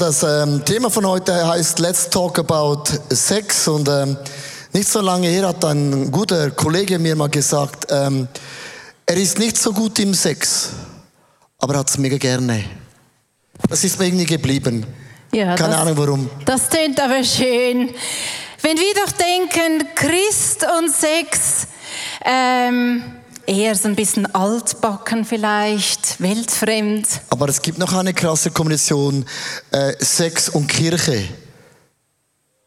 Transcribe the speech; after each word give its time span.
Das 0.00 0.22
ähm, 0.22 0.64
Thema 0.64 0.88
von 0.88 1.06
heute 1.06 1.46
heißt 1.46 1.78
Let's 1.78 2.08
Talk 2.08 2.38
About 2.38 2.84
Sex 3.10 3.68
und 3.68 3.86
ähm, 3.86 4.16
nicht 4.72 4.88
so 4.88 5.02
lange 5.02 5.28
her 5.28 5.48
hat 5.48 5.62
ein 5.62 6.10
guter 6.10 6.50
Kollege 6.52 6.98
mir 6.98 7.14
mal 7.14 7.28
gesagt, 7.28 7.86
ähm, 7.90 8.26
er 9.04 9.16
ist 9.18 9.38
nicht 9.38 9.58
so 9.58 9.74
gut 9.74 9.98
im 9.98 10.14
Sex, 10.14 10.70
aber 11.58 11.76
hat 11.76 11.90
es 11.90 11.98
mega 11.98 12.16
gerne. 12.16 12.64
Das 13.68 13.84
ist 13.84 13.98
mir 13.98 14.06
irgendwie 14.06 14.24
geblieben. 14.24 14.86
Ja, 15.34 15.54
Keine 15.54 15.74
das, 15.74 15.80
Ahnung 15.82 15.98
warum. 15.98 16.30
Das 16.46 16.70
klingt 16.70 16.98
aber 16.98 17.22
schön. 17.22 17.90
Wenn 18.62 18.78
wir 18.78 18.94
doch 19.04 19.12
denken, 19.12 19.86
Christ 19.94 20.66
und 20.78 20.90
Sex, 20.94 21.66
ähm, 22.24 23.19
eher 23.50 23.74
so 23.74 23.88
ein 23.88 23.96
bisschen 23.96 24.32
altbacken 24.32 25.24
vielleicht, 25.24 26.20
weltfremd. 26.20 27.06
Aber 27.30 27.48
es 27.48 27.60
gibt 27.60 27.78
noch 27.78 27.92
eine 27.92 28.14
krasse 28.14 28.50
Kombination, 28.50 29.26
äh, 29.72 29.92
Sex 29.98 30.48
und 30.48 30.68
Kirche. 30.68 31.24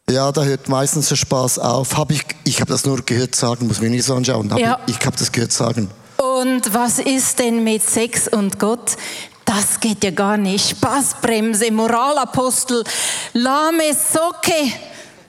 Ja, 0.10 0.32
da 0.34 0.44
hört 0.44 0.68
meistens 0.68 1.08
der 1.08 1.16
Spaß 1.16 1.60
auf. 1.60 1.98
Hab 1.98 2.12
ich 2.12 2.24
ich 2.44 2.60
habe 2.60 2.70
das 2.70 2.86
nur 2.86 3.02
gehört 3.04 3.34
sagen, 3.34 3.68
muss 3.68 3.80
mir 3.80 3.90
nicht 3.90 4.04
so 4.04 4.16
anschauen. 4.16 4.52
Hab 4.52 4.60
Ja. 4.60 4.80
Ich, 4.86 4.98
ich 4.98 5.06
habe 5.06 5.16
das 5.16 5.32
gehört 5.32 5.54
sagen. 5.54 5.90
Und 6.18 6.74
was 6.74 7.00
ist 7.00 7.40
denn 7.40 7.64
mit 7.64 7.82
Sex 7.82 8.28
und 8.28 8.60
Gott? 8.60 8.98
Das 9.46 9.80
geht 9.80 10.04
ja 10.04 10.12
gar 10.12 10.36
nicht. 10.36 10.72
Spaßbremse, 10.72 11.72
Moralapostel, 11.72 12.84
lahme 13.32 13.94
Socke. 13.94 14.74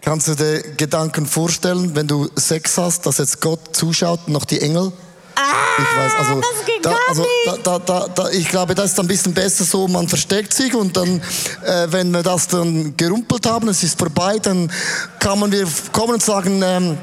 Kannst 0.01 0.29
du 0.29 0.35
dir 0.35 0.63
Gedanken 0.77 1.27
vorstellen, 1.27 1.95
wenn 1.95 2.09
du 2.09 2.29
Sex 2.35 2.77
hast, 2.77 3.07
dass 3.07 3.19
jetzt 3.19 3.41
Gott 3.41 3.75
zuschaut 3.75 4.21
und 4.27 4.33
noch 4.33 4.45
die 4.45 4.61
Engel? 4.61 4.93
Ich 5.79 5.99
weiß, 5.99 6.13
also, 6.19 6.33
Ah, 6.33 6.41
das 6.41 6.67
geht 6.67 6.85
da, 6.85 6.91
gar 6.91 6.99
also 7.09 7.23
nicht. 7.23 7.67
da, 7.67 7.79
da, 7.79 8.09
da, 8.09 8.31
ich 8.31 8.49
glaube, 8.49 8.75
das 8.75 8.93
ist 8.93 9.01
ein 9.01 9.07
bisschen 9.07 9.35
besser 9.35 9.65
so, 9.65 9.89
man 9.89 10.09
versteckt 10.09 10.55
sich 10.55 10.75
und 10.75 10.97
dann, 10.97 11.21
äh, 11.65 11.87
wenn 11.91 12.11
wir 12.11 12.23
das 12.23 12.49
dann 12.49 12.97
gerumpelt 12.97 13.47
haben, 13.47 13.69
es 13.69 13.83
ist 13.83 13.99
vorbei, 13.99 14.39
dann 14.39 14.71
kann 15.19 15.39
man 15.39 15.51
wir 15.53 15.67
kommen 15.93 16.15
und 16.15 16.23
sagen, 16.23 16.63
ähm, 16.65 16.99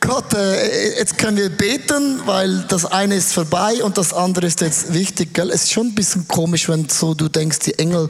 Gott, 0.00 0.34
äh, 0.34 0.98
jetzt 0.98 1.16
können 1.16 1.36
wir 1.36 1.48
beten, 1.48 2.20
weil 2.26 2.64
das 2.68 2.84
eine 2.84 3.14
ist 3.14 3.32
vorbei 3.32 3.84
und 3.84 3.96
das 3.96 4.12
andere 4.12 4.46
ist 4.46 4.60
jetzt 4.60 4.92
wichtig. 4.92 5.32
Gell? 5.32 5.48
Es 5.50 5.62
ist 5.62 5.72
schon 5.72 5.86
ein 5.88 5.94
bisschen 5.94 6.26
komisch, 6.26 6.68
wenn 6.68 6.88
so 6.88 7.14
du 7.14 7.28
denkst, 7.28 7.60
die 7.60 7.78
Engel 7.78 8.08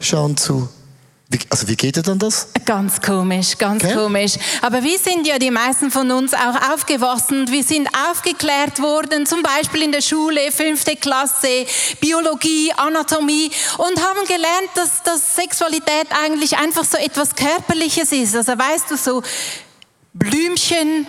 schauen 0.00 0.38
zu. 0.38 0.68
Wie, 1.34 1.40
also 1.50 1.66
wie 1.66 1.74
geht 1.74 1.96
dir 1.96 2.02
dann 2.02 2.20
das? 2.20 2.46
Ganz 2.64 3.00
komisch, 3.00 3.58
ganz 3.58 3.82
Okay. 3.82 3.92
komisch. 3.92 4.34
Aber 4.62 4.84
wir 4.84 4.96
sind 5.00 5.26
ja 5.26 5.36
die 5.36 5.50
meisten 5.50 5.90
von 5.90 6.08
uns 6.12 6.32
auch 6.32 6.72
aufgewachsen 6.72 7.50
wir 7.50 7.64
sind 7.64 7.88
aufgeklärt 8.08 8.80
worden, 8.80 9.26
zum 9.26 9.42
Beispiel 9.42 9.82
in 9.82 9.90
der 9.90 10.00
Schule, 10.00 10.52
fünfte 10.52 10.94
Klasse, 10.94 11.66
Biologie, 12.00 12.72
Anatomie 12.76 13.50
und 13.78 14.00
haben 14.00 14.24
gelernt, 14.28 14.70
dass, 14.76 15.02
dass 15.02 15.34
Sexualität 15.34 16.06
eigentlich 16.24 16.56
einfach 16.56 16.84
so 16.84 16.98
etwas 16.98 17.34
Körperliches 17.34 18.12
ist. 18.12 18.36
Also 18.36 18.52
weißt 18.52 18.92
du, 18.92 18.96
so 18.96 19.20
Blümchen, 20.12 21.08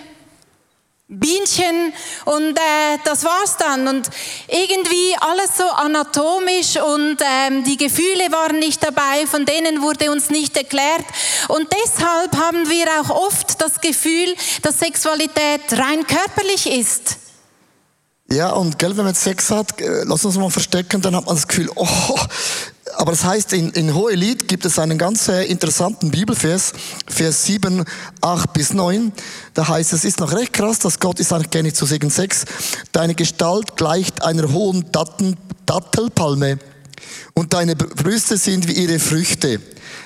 Bienchen 1.20 1.94
und 2.26 2.58
äh, 2.58 2.98
das 3.04 3.24
war's 3.24 3.58
dann 3.58 3.88
und 3.88 4.10
irgendwie 4.48 5.16
alles 5.20 5.58
so 5.58 5.64
anatomisch 5.64 6.78
und 6.78 7.18
ähm, 7.22 7.64
die 7.64 7.78
Gefühle 7.78 8.32
waren 8.32 8.60
nicht 8.60 8.84
dabei, 8.84 9.26
von 9.26 9.46
denen 9.46 9.82
wurde 9.82 10.12
uns 10.12 10.30
nicht 10.30 10.56
erklärt 10.58 11.06
und 11.48 11.68
deshalb 11.84 12.36
haben 12.38 12.70
wir 12.70 12.86
auch 13.02 13.10
oft 13.10 13.62
das 13.62 13.82
Gefühl, 13.82 14.36
dass 14.62 14.80
Sexualität 14.80 15.62
rein 15.72 16.06
körperlich 16.06 16.68
ist. 16.68 17.18
Ja, 18.32 18.52
und 18.52 18.80
gell, 18.80 18.98
wenn 18.98 19.06
man 19.06 19.14
Sex 19.14 19.52
hat, 19.52 19.80
äh, 19.80 20.04
lass 20.04 20.26
uns 20.26 20.38
mal 20.38 20.50
verstecken, 20.50 21.02
dann 21.02 21.16
hat 21.16 21.26
man 21.26 21.36
das 21.36 21.48
Gefühl, 21.48 21.70
oh, 21.76 22.20
aber 22.98 23.12
das 23.12 23.24
heißt, 23.24 23.54
in, 23.54 23.70
in 23.72 23.94
Hohelied 23.94 24.48
gibt 24.48 24.66
es 24.66 24.80
einen 24.80 24.98
ganz 24.98 25.28
äh, 25.28 25.44
interessanten 25.46 26.12
Bibelvers, 26.12 26.74
Vers 27.08 27.46
7, 27.46 27.84
8 28.22 28.54
bis 28.54 28.74
9. 28.74 29.12
Da 29.54 29.68
heißt 29.68 29.94
es, 29.94 30.06
ist 30.06 30.20
noch 30.20 30.32
recht 30.34 30.54
krass, 30.54 30.80
dass 30.80 31.00
Gott 31.00 31.20
ist 31.20 31.34
eigentlich 31.34 31.52
gerne 31.52 31.74
zu 31.74 31.86
Segen 31.86 32.10
6. 32.10 32.46
Deine 32.92 33.16
Gestalt 33.16 33.78
gleicht 33.78 34.24
einer 34.24 34.52
hohen 34.52 34.92
Datten, 34.92 35.38
Dattelpalme 35.66 36.60
und 37.34 37.54
deine 37.54 37.76
Brüste 37.76 38.38
sind 38.38 38.68
wie 38.68 38.74
ihre 38.74 39.00
Früchte. 39.00 39.60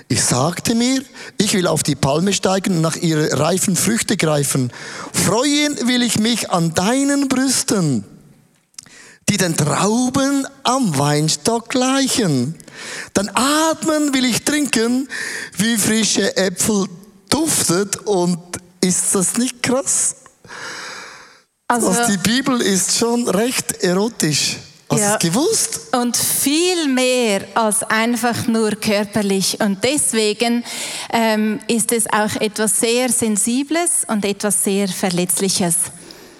Ich 0.07 0.23
sagte 0.23 0.73
mir, 0.73 1.03
ich 1.37 1.53
will 1.53 1.67
auf 1.67 1.83
die 1.83 1.95
Palme 1.95 2.33
steigen 2.33 2.77
und 2.77 2.81
nach 2.81 2.95
ihre 2.95 3.39
reifen 3.39 3.75
Früchte 3.75 4.17
greifen. 4.17 4.71
Freuen 5.13 5.87
will 5.87 6.01
ich 6.01 6.17
mich 6.17 6.49
an 6.49 6.73
deinen 6.73 7.29
Brüsten, 7.29 8.03
die 9.29 9.37
den 9.37 9.55
Trauben 9.55 10.47
am 10.63 10.97
Weinstock 10.97 11.69
gleichen. 11.69 12.55
Dann 13.13 13.29
atmen 13.33 14.13
will 14.13 14.25
ich 14.25 14.43
trinken, 14.43 15.07
wie 15.57 15.77
frische 15.77 16.35
Äpfel 16.35 16.87
duftet. 17.29 17.97
Und 18.07 18.39
ist 18.81 19.13
das 19.13 19.37
nicht 19.37 19.61
krass? 19.61 20.15
Also, 21.67 21.89
Also 21.89 22.11
die 22.11 22.17
Bibel 22.17 22.59
ist 22.61 22.97
schon 22.97 23.27
recht 23.29 23.83
erotisch. 23.83 24.57
Hast 24.91 24.99
du 24.99 25.03
Ja. 25.05 25.13
es 25.13 25.19
gewusst? 25.19 25.79
und 25.91 26.17
viel 26.17 26.87
mehr 26.87 27.41
als 27.53 27.83
einfach 27.83 28.47
nur 28.47 28.71
körperlich. 28.71 29.59
Und 29.59 29.83
deswegen 29.83 30.63
ähm, 31.13 31.59
ist 31.67 31.91
es 31.91 32.07
auch 32.11 32.35
etwas 32.41 32.79
sehr 32.79 33.09
Sensibles 33.09 34.03
und 34.07 34.25
etwas 34.25 34.63
sehr 34.63 34.87
Verletzliches. 34.87 35.75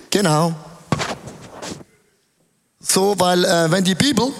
Genau. 0.09 0.55
So, 2.81 3.13
weil 3.17 3.43
äh, 3.43 3.69
wenn 3.69 3.83
die 3.83 3.93
Bibel 3.93 4.31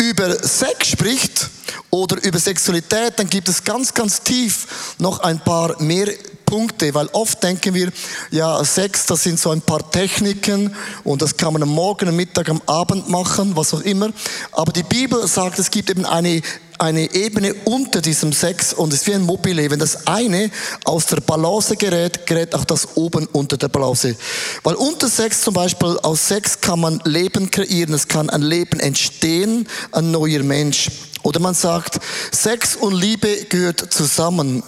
über 0.00 0.32
Sex 0.46 0.90
spricht 0.90 1.50
oder 1.90 2.22
über 2.24 2.38
Sexualität, 2.38 3.14
dann 3.16 3.28
gibt 3.28 3.48
es 3.48 3.64
ganz, 3.64 3.92
ganz 3.92 4.22
tief 4.22 4.94
noch 4.98 5.18
ein 5.18 5.40
paar 5.40 5.74
mehr 5.82 6.06
Punkte, 6.46 6.94
weil 6.94 7.08
oft 7.08 7.42
denken 7.42 7.74
wir, 7.74 7.90
ja, 8.30 8.64
Sex, 8.64 9.06
das 9.06 9.24
sind 9.24 9.40
so 9.40 9.50
ein 9.50 9.60
paar 9.60 9.90
Techniken 9.90 10.72
und 11.02 11.20
das 11.20 11.36
kann 11.36 11.52
man 11.52 11.64
am 11.64 11.70
Morgen, 11.70 12.08
am 12.08 12.14
Mittag, 12.14 12.48
am 12.48 12.62
Abend 12.66 13.08
machen, 13.08 13.56
was 13.56 13.74
auch 13.74 13.80
immer. 13.80 14.10
Aber 14.52 14.72
die 14.72 14.84
Bibel 14.84 15.26
sagt, 15.26 15.58
es 15.58 15.68
gibt 15.68 15.90
eben 15.90 16.06
eine 16.06 16.40
eine 16.78 17.12
Ebene 17.14 17.54
unter 17.64 18.00
diesem 18.00 18.32
Sex 18.32 18.72
und 18.72 18.92
es 18.92 19.00
ist 19.00 19.06
wie 19.06 19.14
ein 19.14 19.22
Mobile. 19.22 19.70
Wenn 19.70 19.78
das 19.78 20.06
eine 20.06 20.50
aus 20.84 21.06
der 21.06 21.20
Balance 21.20 21.76
gerät, 21.76 22.26
gerät 22.26 22.54
auch 22.54 22.64
das 22.64 22.96
oben 22.96 23.26
unter 23.26 23.56
der 23.56 23.68
Balance. 23.68 24.16
Weil 24.62 24.74
unter 24.76 25.08
Sex 25.08 25.42
zum 25.42 25.54
Beispiel, 25.54 25.98
aus 26.02 26.28
Sex 26.28 26.60
kann 26.60 26.80
man 26.80 27.00
Leben 27.04 27.50
kreieren, 27.50 27.94
es 27.94 28.08
kann 28.08 28.30
ein 28.30 28.42
Leben 28.42 28.80
entstehen, 28.80 29.68
ein 29.92 30.10
neuer 30.10 30.42
Mensch. 30.42 30.90
Oder 31.22 31.40
man 31.40 31.54
sagt, 31.54 31.98
Sex 32.32 32.76
und 32.76 32.94
Liebe 32.94 33.44
gehört 33.48 33.92
zusammen. 33.92 34.62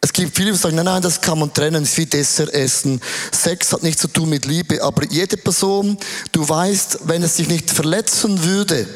Es 0.00 0.12
gibt 0.12 0.36
viele, 0.36 0.52
die 0.52 0.58
sagen, 0.58 0.76
nein, 0.76 0.84
nein, 0.84 1.00
das 1.00 1.20
kann 1.20 1.38
man 1.38 1.54
trennen, 1.54 1.82
es 1.82 1.90
ist 1.90 1.98
wie 1.98 2.06
Dessert 2.06 2.52
essen. 2.52 3.00
Sex 3.32 3.72
hat 3.72 3.82
nichts 3.82 4.02
zu 4.02 4.08
tun 4.08 4.28
mit 4.28 4.44
Liebe, 4.44 4.82
aber 4.82 5.04
jede 5.06 5.38
Person, 5.38 5.96
du 6.32 6.46
weißt, 6.46 6.98
wenn 7.04 7.22
es 7.22 7.36
dich 7.36 7.48
nicht 7.48 7.70
verletzen 7.70 8.44
würde, 8.44 8.86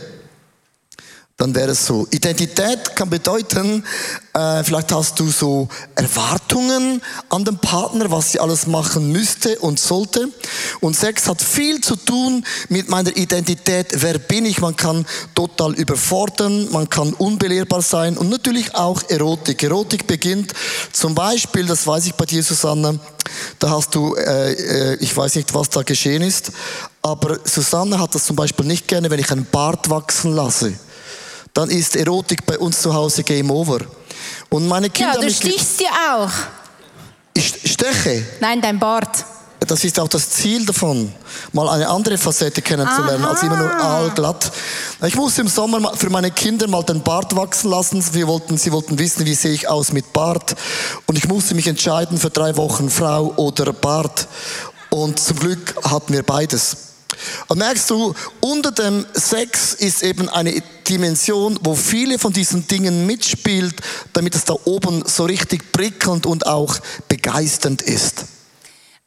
dann 1.38 1.54
wäre 1.54 1.70
es 1.70 1.86
so. 1.86 2.04
Identität 2.10 2.96
kann 2.96 3.08
bedeuten, 3.08 3.84
äh, 4.34 4.64
vielleicht 4.64 4.90
hast 4.90 5.20
du 5.20 5.30
so 5.30 5.68
Erwartungen 5.94 7.00
an 7.28 7.44
den 7.44 7.56
Partner, 7.58 8.10
was 8.10 8.32
sie 8.32 8.40
alles 8.40 8.66
machen 8.66 9.12
müsste 9.12 9.56
und 9.60 9.78
sollte. 9.78 10.28
Und 10.80 10.96
Sex 10.96 11.28
hat 11.28 11.40
viel 11.40 11.80
zu 11.80 11.94
tun 11.94 12.44
mit 12.68 12.88
meiner 12.88 13.16
Identität. 13.16 13.86
Wer 14.02 14.18
bin 14.18 14.46
ich? 14.46 14.60
Man 14.60 14.74
kann 14.74 15.06
total 15.36 15.74
überfordern, 15.74 16.72
man 16.72 16.90
kann 16.90 17.12
unbelehrbar 17.12 17.82
sein 17.82 18.18
und 18.18 18.30
natürlich 18.30 18.74
auch 18.74 19.00
Erotik. 19.08 19.62
Erotik 19.62 20.08
beginnt 20.08 20.52
zum 20.92 21.14
Beispiel, 21.14 21.66
das 21.66 21.86
weiß 21.86 22.06
ich 22.06 22.14
bei 22.14 22.24
dir, 22.24 22.42
Susanne, 22.42 22.98
da 23.60 23.70
hast 23.70 23.94
du, 23.94 24.16
äh, 24.16 24.54
äh, 24.54 24.96
ich 24.96 25.16
weiß 25.16 25.36
nicht, 25.36 25.54
was 25.54 25.70
da 25.70 25.82
geschehen 25.82 26.22
ist, 26.22 26.50
aber 27.00 27.38
Susanne 27.44 28.00
hat 28.00 28.12
das 28.16 28.24
zum 28.24 28.34
Beispiel 28.34 28.66
nicht 28.66 28.88
gerne, 28.88 29.08
wenn 29.08 29.20
ich 29.20 29.30
einen 29.30 29.46
Bart 29.46 29.88
wachsen 29.88 30.32
lasse 30.34 30.74
dann 31.54 31.70
ist 31.70 31.96
Erotik 31.96 32.44
bei 32.46 32.58
uns 32.58 32.80
zu 32.80 32.92
Hause 32.92 33.22
Game 33.22 33.50
Over. 33.50 33.80
Und 34.50 34.66
meine 34.66 34.90
Kinder, 34.90 35.14
Ja, 35.14 35.20
du 35.20 35.30
stichst 35.30 35.80
ja 35.80 35.88
auch. 36.16 36.30
ich 37.34 37.54
steche. 37.72 38.24
Nein, 38.40 38.60
dein 38.60 38.78
Bart. 38.78 39.24
Das 39.66 39.84
ist 39.84 39.98
auch 39.98 40.08
das 40.08 40.30
Ziel 40.30 40.64
davon, 40.64 41.12
mal 41.52 41.68
eine 41.68 41.88
andere 41.88 42.16
Facette 42.16 42.62
kennenzulernen, 42.62 43.24
Aha. 43.24 43.30
als 43.32 43.42
immer 43.42 43.56
nur 43.56 43.70
aalglatt. 43.70 44.50
Ich 45.04 45.16
musste 45.16 45.42
im 45.42 45.48
Sommer 45.48 45.94
für 45.96 46.08
meine 46.10 46.30
Kinder 46.30 46.68
mal 46.68 46.84
den 46.84 47.02
Bart 47.02 47.34
wachsen 47.34 47.70
lassen. 47.70 48.02
Wir 48.14 48.28
wollten, 48.28 48.56
sie 48.56 48.70
wollten 48.72 48.98
wissen, 48.98 49.26
wie 49.26 49.34
sehe 49.34 49.52
ich 49.52 49.68
aus 49.68 49.92
mit 49.92 50.12
Bart. 50.12 50.54
Und 51.06 51.18
ich 51.18 51.26
musste 51.26 51.54
mich 51.56 51.66
entscheiden 51.66 52.18
für 52.18 52.30
drei 52.30 52.56
Wochen 52.56 52.88
Frau 52.88 53.34
oder 53.36 53.72
Bart. 53.72 54.28
Und 54.90 55.18
zum 55.18 55.38
Glück 55.38 55.74
hatten 55.84 56.12
wir 56.14 56.22
beides. 56.22 56.76
Und 57.48 57.58
merkst 57.58 57.88
du, 57.90 58.14
unter 58.40 58.72
dem 58.72 59.06
Sex 59.14 59.74
ist 59.74 60.02
eben 60.02 60.28
eine 60.28 60.62
Dimension, 60.88 61.58
wo 61.62 61.74
viele 61.74 62.18
von 62.18 62.32
diesen 62.32 62.66
Dingen 62.66 63.06
mitspielt, 63.06 63.74
damit 64.12 64.34
es 64.34 64.44
da 64.44 64.54
oben 64.64 65.04
so 65.06 65.24
richtig 65.24 65.72
prickelnd 65.72 66.26
und 66.26 66.46
auch 66.46 66.78
begeisternd 67.08 67.82
ist. 67.82 68.24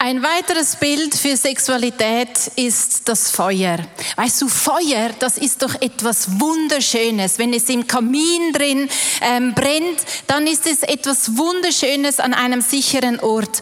Ein 0.03 0.23
weiteres 0.23 0.77
Bild 0.77 1.13
für 1.13 1.37
Sexualität 1.37 2.51
ist 2.55 3.07
das 3.07 3.29
Feuer. 3.29 3.77
Weißt 4.15 4.41
du, 4.41 4.47
Feuer, 4.49 5.11
das 5.19 5.37
ist 5.37 5.61
doch 5.61 5.79
etwas 5.79 6.39
Wunderschönes. 6.39 7.37
Wenn 7.37 7.53
es 7.53 7.69
im 7.69 7.85
Kamin 7.85 8.51
drin 8.51 8.89
ähm, 9.21 9.53
brennt, 9.53 9.99
dann 10.25 10.47
ist 10.47 10.65
es 10.65 10.81
etwas 10.81 11.37
Wunderschönes 11.37 12.19
an 12.19 12.33
einem 12.33 12.61
sicheren 12.61 13.19
Ort. 13.19 13.61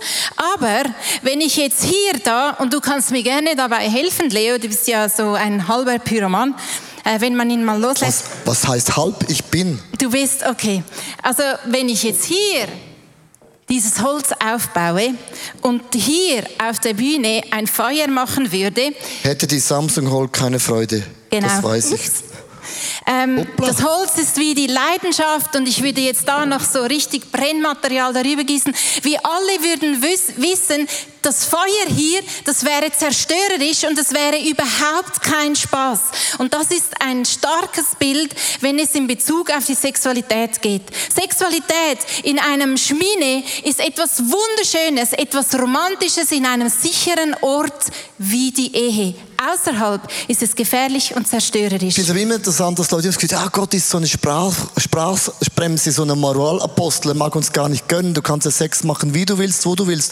Aber 0.55 0.83
wenn 1.23 1.41
ich 1.41 1.57
jetzt 1.57 1.83
hier 1.83 2.13
da, 2.23 2.51
und 2.51 2.71
du 2.71 2.79
kannst 2.79 3.11
mir 3.11 3.21
gerne 3.21 3.57
dabei 3.57 3.89
helfen, 3.89 4.29
Leo, 4.29 4.57
du 4.57 4.69
bist 4.69 4.87
ja 4.87 5.09
so 5.09 5.33
ein 5.33 5.67
halber 5.67 5.99
Pyroman, 5.99 6.55
äh, 7.03 7.19
wenn 7.19 7.35
man 7.35 7.49
ihn 7.49 7.65
mal 7.65 7.81
loslässt. 7.81 8.23
Was, 8.45 8.63
was 8.63 8.67
heißt 8.69 8.95
halb? 8.95 9.25
Ich 9.27 9.43
bin. 9.43 9.77
Du 9.97 10.09
bist, 10.09 10.47
okay. 10.47 10.83
Also 11.21 11.43
wenn 11.65 11.89
ich 11.89 12.03
jetzt 12.03 12.23
hier 12.23 12.69
dieses 13.69 14.01
Holz 14.01 14.31
aufbaue 14.43 15.13
und 15.61 15.83
hier 15.93 16.43
auf 16.57 16.79
der 16.79 16.93
Bühne 16.93 17.43
ein 17.51 17.67
Feuer 17.67 18.07
machen 18.07 18.51
würde. 18.51 18.93
Hätte 19.21 19.47
die 19.47 19.59
Samsung 19.59 20.11
Hall 20.11 20.27
keine 20.27 20.59
Freude. 20.59 21.03
Genau. 21.29 21.47
Das 21.47 21.63
weiß 21.63 21.91
ich. 21.91 22.01
Ähm, 23.07 23.47
das 23.57 23.83
Holz 23.83 24.17
ist 24.17 24.37
wie 24.37 24.53
die 24.53 24.67
Leidenschaft 24.67 25.55
und 25.55 25.67
ich 25.67 25.83
würde 25.83 26.01
jetzt 26.01 26.27
da 26.27 26.45
noch 26.45 26.61
so 26.61 26.83
richtig 26.83 27.31
Brennmaterial 27.31 28.13
darüber 28.13 28.43
gießen. 28.43 28.73
Wir 29.01 29.19
alle 29.23 29.63
würden 29.63 30.01
wissen, 30.01 30.87
das 31.21 31.45
Feuer 31.45 31.87
hier, 31.95 32.21
das 32.45 32.63
wäre 32.63 32.91
zerstörerisch 32.91 33.83
und 33.83 33.97
es 33.97 34.13
wäre 34.13 34.39
überhaupt 34.39 35.21
kein 35.21 35.55
Spaß. 35.55 35.99
Und 36.37 36.53
das 36.53 36.71
ist 36.71 36.93
ein 36.99 37.25
starkes 37.25 37.95
Bild, 37.97 38.33
wenn 38.61 38.79
es 38.79 38.95
in 38.95 39.07
Bezug 39.07 39.49
auf 39.51 39.65
die 39.65 39.75
Sexualität 39.75 40.61
geht. 40.61 40.83
Sexualität 41.13 41.99
in 42.23 42.39
einem 42.39 42.77
Schmine 42.77 43.43
ist 43.63 43.79
etwas 43.79 44.19
Wunderschönes, 44.19 45.13
etwas 45.13 45.53
Romantisches 45.55 46.31
in 46.31 46.45
einem 46.45 46.69
sicheren 46.69 47.35
Ort 47.41 47.85
wie 48.17 48.51
die 48.51 48.75
Ehe. 48.75 49.15
Außerhalb 49.39 50.01
ist 50.27 50.43
es 50.43 50.53
gefährlich 50.53 51.15
und 51.15 51.25
zerstörerisch. 51.25 51.83
Ich 51.83 51.95
finde 51.95 52.11
es 52.11 52.21
immer 52.21 52.35
interessant, 52.35 52.77
dass 52.77 52.91
Leute 52.91 53.09
sagen, 53.09 53.35
ah, 53.35 53.47
Gott 53.49 53.73
ist 53.73 53.89
so 53.89 53.97
eine 53.97 54.07
Sprach, 54.07 54.53
Sprachbremse, 54.75 55.93
so 55.93 56.03
ein 56.03 56.19
Moralapostel, 56.19 57.11
er 57.11 57.15
mag 57.15 57.33
uns 57.37 57.49
gar 57.53 57.69
nicht 57.69 57.87
gönnen, 57.87 58.13
du 58.13 58.21
kannst 58.21 58.43
ja 58.43 58.51
Sex 58.51 58.83
machen, 58.83 59.13
wie 59.13 59.25
du 59.25 59.37
willst, 59.37 59.65
wo 59.65 59.75
du 59.75 59.87
willst. 59.87 60.11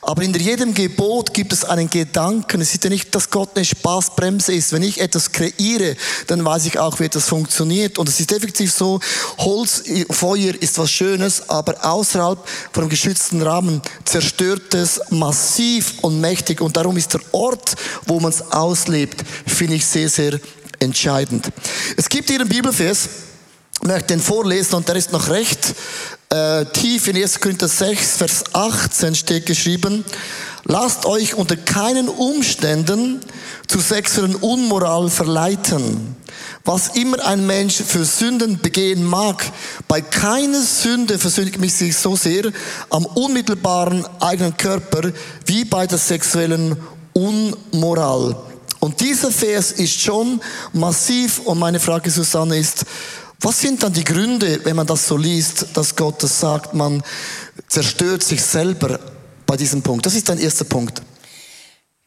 Aber 0.00 0.22
in 0.22 0.32
jedem 0.42 0.74
Gebot 0.74 1.32
gibt 1.32 1.52
es 1.52 1.64
einen 1.64 1.88
Gedanken. 1.88 2.60
Es 2.60 2.74
ist 2.74 2.84
ja 2.84 2.90
nicht, 2.90 3.14
dass 3.14 3.30
Gott 3.30 3.50
eine 3.54 3.64
Spaßbremse 3.64 4.52
ist. 4.52 4.72
Wenn 4.72 4.82
ich 4.82 5.00
etwas 5.00 5.32
kreiere, 5.32 5.96
dann 6.26 6.44
weiß 6.44 6.66
ich 6.66 6.78
auch, 6.78 7.00
wie 7.00 7.04
etwas 7.04 7.28
funktioniert. 7.28 7.98
Und 7.98 8.08
es 8.08 8.20
ist 8.20 8.32
effektiv 8.32 8.72
so, 8.72 9.00
Holz, 9.38 9.84
Feuer 10.10 10.54
ist 10.60 10.78
was 10.78 10.90
Schönes, 10.90 11.48
aber 11.48 11.84
außerhalb 11.84 12.38
von 12.72 12.82
einem 12.82 12.90
geschützten 12.90 13.42
Rahmen 13.42 13.80
zerstört 14.04 14.74
es 14.74 15.00
massiv 15.10 15.94
und 16.02 16.20
mächtig. 16.20 16.60
Und 16.60 16.76
darum 16.76 16.96
ist 16.96 17.14
der 17.14 17.20
Ort, 17.32 17.74
wo 18.06 18.20
man 18.20 18.30
es 18.30 18.42
auslebt, 18.52 19.22
finde 19.46 19.76
ich 19.76 19.86
sehr, 19.86 20.08
sehr 20.08 20.38
entscheidend. 20.78 21.48
Es 21.96 22.08
gibt 22.08 22.28
hier 22.28 22.40
einen 22.40 22.48
Bibelvers, 22.48 23.08
möchte 23.84 24.08
den 24.08 24.20
vorlesen 24.20 24.76
und 24.76 24.88
der 24.88 24.96
ist 24.96 25.12
noch 25.12 25.28
recht 25.28 25.74
äh, 26.28 26.64
tief 26.66 27.08
in 27.08 27.16
1. 27.16 27.40
Korinther 27.40 27.68
6, 27.68 28.16
Vers 28.16 28.44
18 28.52 29.14
steht 29.14 29.46
geschrieben, 29.46 30.04
lasst 30.64 31.04
euch 31.04 31.34
unter 31.34 31.56
keinen 31.56 32.08
Umständen 32.08 33.20
zu 33.66 33.80
sexuellen 33.80 34.36
Unmoral 34.36 35.10
verleiten. 35.10 36.16
Was 36.64 36.96
immer 36.96 37.24
ein 37.26 37.44
Mensch 37.44 37.82
für 37.82 38.04
Sünden 38.04 38.60
begehen 38.60 39.04
mag, 39.04 39.44
bei 39.88 40.00
keiner 40.00 40.62
Sünde 40.62 41.18
versündigt 41.18 41.58
mich 41.58 41.74
sich 41.74 41.96
so 41.96 42.14
sehr 42.14 42.52
am 42.88 43.04
unmittelbaren 43.04 44.06
eigenen 44.20 44.56
Körper 44.56 45.10
wie 45.46 45.64
bei 45.64 45.88
der 45.88 45.98
sexuellen 45.98 46.76
Unmoral. 47.12 48.36
Und 48.82 49.00
dieser 49.00 49.30
Vers 49.30 49.70
ist 49.70 50.00
schon 50.00 50.40
massiv. 50.72 51.38
Und 51.44 51.60
meine 51.60 51.78
Frage, 51.78 52.10
Susanne, 52.10 52.58
ist, 52.58 52.84
was 53.42 53.60
sind 53.60 53.82
dann 53.82 53.92
die 53.92 54.04
Gründe, 54.04 54.60
wenn 54.64 54.76
man 54.76 54.86
das 54.86 55.06
so 55.06 55.16
liest, 55.16 55.66
dass 55.74 55.96
Gott 55.96 56.22
das 56.22 56.38
sagt, 56.38 56.74
man 56.74 57.02
zerstört 57.68 58.22
sich 58.22 58.42
selber 58.42 59.00
bei 59.46 59.56
diesem 59.56 59.82
Punkt? 59.82 60.06
Das 60.06 60.14
ist 60.14 60.30
ein 60.30 60.38
erster 60.38 60.64
Punkt. 60.64 61.02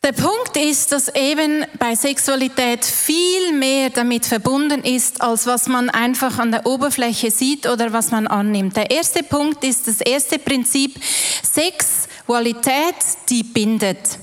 Der 0.06 0.12
Punkt 0.12 0.56
ist, 0.56 0.92
dass 0.92 1.08
eben 1.16 1.66
bei 1.80 1.96
Sexualität 1.96 2.86
viel 2.86 3.54
mehr 3.54 3.90
damit 3.90 4.28
verbunden 4.28 4.84
ist, 4.84 5.20
als 5.20 5.48
was 5.48 5.68
man 5.68 5.90
einfach 5.90 6.38
an 6.38 6.52
der 6.52 6.68
Oberfläche 6.68 7.32
sieht 7.32 7.68
oder 7.68 7.92
was 7.92 8.12
man 8.12 8.28
annimmt. 8.28 8.78
Der 8.78 8.92
erste 8.92 9.24
Punkt 9.24 9.64
ist 9.64 9.88
das 9.88 10.02
erste 10.02 10.38
Prinzip, 10.38 10.96
Sexualität, 11.42 12.96
die 13.30 13.42
bindet. 13.42 14.20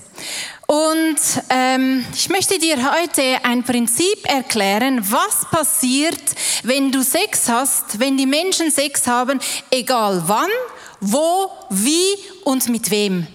Und 0.67 1.19
ähm, 1.51 2.05
ich 2.15 2.29
möchte 2.29 2.59
dir 2.59 2.77
heute 2.93 3.45
ein 3.45 3.63
Prinzip 3.63 4.25
erklären, 4.25 5.01
was 5.11 5.47
passiert, 5.51 6.23
wenn 6.63 6.91
du 6.91 7.03
Sex 7.03 7.49
hast, 7.49 7.99
wenn 8.01 8.17
die 8.17 8.27
Menschen 8.27 8.71
Sex 8.71 9.07
haben, 9.07 9.41
egal 9.71 10.23
wann, 10.27 10.51
wo, 11.01 11.51
wie 11.71 12.17
und 12.45 12.69
mit 12.69 12.91
wem. 12.91 13.27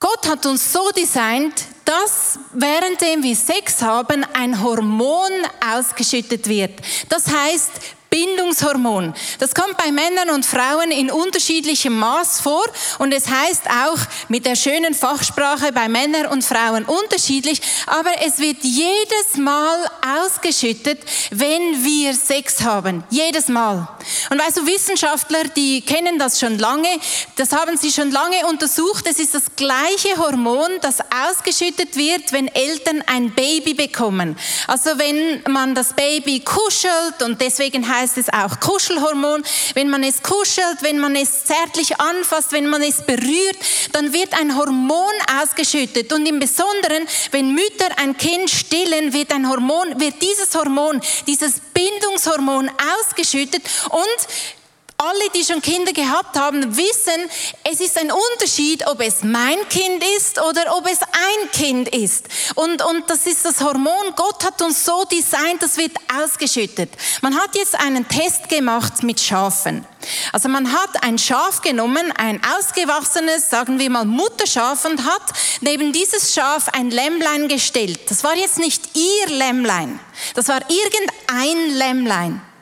Gott 0.00 0.28
hat 0.28 0.46
uns 0.46 0.72
so 0.72 0.90
designt, 0.90 1.54
dass 1.84 2.38
währenddem 2.52 3.22
wir 3.22 3.36
Sex 3.36 3.82
haben, 3.82 4.24
ein 4.34 4.62
Hormon 4.62 5.32
ausgeschüttet 5.74 6.48
wird. 6.48 6.72
Das 7.08 7.26
heißt, 7.26 7.70
Bindungshormon. 8.14 9.12
Das 9.40 9.56
kommt 9.56 9.76
bei 9.76 9.90
Männern 9.90 10.30
und 10.30 10.46
Frauen 10.46 10.92
in 10.92 11.10
unterschiedlichem 11.10 11.98
Maß 11.98 12.42
vor 12.42 12.64
und 13.00 13.12
es 13.12 13.26
heißt 13.26 13.62
auch 13.68 13.98
mit 14.28 14.46
der 14.46 14.54
schönen 14.54 14.94
Fachsprache 14.94 15.72
bei 15.72 15.88
Männern 15.88 16.26
und 16.26 16.44
Frauen 16.44 16.84
unterschiedlich, 16.84 17.60
aber 17.86 18.10
es 18.24 18.38
wird 18.38 18.58
jedes 18.62 19.36
Mal 19.36 19.90
ausgeschüttet, 20.22 21.00
wenn 21.32 21.84
wir 21.84 22.14
Sex 22.14 22.62
haben. 22.62 23.02
Jedes 23.10 23.48
Mal. 23.48 23.88
Und 24.30 24.38
weißt 24.38 24.58
du, 24.58 24.66
Wissenschaftler, 24.66 25.44
die 25.56 25.80
kennen 25.80 26.16
das 26.16 26.38
schon 26.38 26.56
lange, 26.60 26.88
das 27.34 27.50
haben 27.50 27.76
sie 27.76 27.90
schon 27.90 28.12
lange 28.12 28.46
untersucht. 28.46 29.06
Es 29.08 29.18
ist 29.18 29.34
das 29.34 29.56
gleiche 29.56 30.16
Hormon, 30.18 30.70
das 30.82 30.98
ausgeschüttet 31.00 31.96
wird, 31.96 32.32
wenn 32.32 32.46
Eltern 32.46 33.02
ein 33.08 33.34
Baby 33.34 33.74
bekommen. 33.74 34.36
Also 34.68 34.90
wenn 34.98 35.42
man 35.52 35.74
das 35.74 35.94
Baby 35.94 36.38
kuschelt 36.40 37.24
und 37.24 37.40
deswegen 37.40 37.88
heißt 37.88 38.03
heißt 38.04 38.18
es 38.18 38.28
auch 38.28 38.60
Kuschelhormon. 38.60 39.42
Wenn 39.72 39.88
man 39.88 40.02
es 40.02 40.22
kuschelt, 40.22 40.82
wenn 40.82 40.98
man 40.98 41.16
es 41.16 41.44
zärtlich 41.44 41.98
anfasst, 41.98 42.52
wenn 42.52 42.66
man 42.66 42.82
es 42.82 43.00
berührt, 43.02 43.56
dann 43.92 44.12
wird 44.12 44.38
ein 44.38 44.56
Hormon 44.56 45.14
ausgeschüttet. 45.42 46.12
Und 46.12 46.26
im 46.26 46.38
Besonderen, 46.38 47.06
wenn 47.30 47.54
Mütter 47.54 47.88
ein 47.96 48.16
Kind 48.16 48.50
stillen, 48.50 49.14
wird 49.14 49.32
ein 49.32 49.48
Hormon, 49.48 49.98
wird 49.98 50.20
dieses 50.20 50.54
Hormon, 50.54 51.00
dieses 51.26 51.60
Bindungshormon 51.72 52.70
ausgeschüttet 53.00 53.62
und 53.88 54.63
alle, 54.96 55.30
die 55.34 55.44
schon 55.44 55.60
Kinder 55.60 55.92
gehabt 55.92 56.36
haben, 56.38 56.76
wissen, 56.76 57.30
es 57.64 57.80
ist 57.80 57.98
ein 57.98 58.10
Unterschied, 58.10 58.86
ob 58.86 59.00
es 59.00 59.22
mein 59.22 59.68
Kind 59.68 60.02
ist 60.16 60.40
oder 60.40 60.76
ob 60.76 60.86
es 60.86 61.00
ein 61.02 61.50
Kind 61.52 61.88
ist. 61.88 62.26
Und, 62.54 62.82
und 62.82 63.08
das 63.08 63.26
ist 63.26 63.44
das 63.44 63.60
Hormon. 63.60 64.12
Gott 64.16 64.44
hat 64.44 64.62
uns 64.62 64.84
so 64.84 65.04
designt, 65.04 65.62
das 65.62 65.76
wird 65.76 65.92
ausgeschüttet. 66.22 66.90
Man 67.22 67.34
hat 67.34 67.54
jetzt 67.56 67.74
einen 67.74 68.06
Test 68.08 68.48
gemacht 68.48 69.02
mit 69.02 69.20
Schafen. 69.20 69.84
Also 70.32 70.48
man 70.48 70.72
hat 70.72 71.02
ein 71.02 71.18
Schaf 71.18 71.60
genommen, 71.62 72.12
ein 72.16 72.40
ausgewachsenes, 72.56 73.50
sagen 73.50 73.78
wir 73.78 73.90
mal 73.90 74.04
Mutterschaf 74.04 74.84
und 74.84 75.04
hat 75.04 75.22
neben 75.60 75.92
dieses 75.92 76.34
Schaf 76.34 76.68
ein 76.68 76.90
Lämmlein 76.90 77.48
gestellt. 77.48 78.00
Das 78.10 78.22
war 78.22 78.36
jetzt 78.36 78.58
nicht 78.58 78.96
ihr 78.96 79.34
Lämmlein, 79.34 79.98
das 80.34 80.48
war 80.48 80.60
irgendein 80.68 81.76
Lämmlein. 81.76 82.53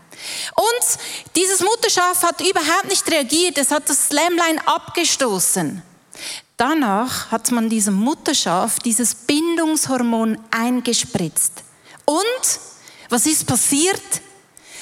Und 0.54 0.98
dieses 1.36 1.60
Mutterschaf 1.60 2.22
hat 2.22 2.40
überhaupt 2.40 2.88
nicht 2.88 3.10
reagiert, 3.10 3.58
es 3.58 3.70
hat 3.70 3.88
das 3.88 4.10
Lämmlein 4.10 4.58
abgestoßen. 4.66 5.82
Danach 6.56 7.30
hat 7.30 7.50
man 7.50 7.68
diesem 7.68 7.94
Mutterschaf 7.94 8.78
dieses 8.78 9.14
Bindungshormon 9.14 10.38
eingespritzt. 10.50 11.64
Und 12.04 12.60
was 13.08 13.26
ist 13.26 13.46
passiert? 13.46 14.02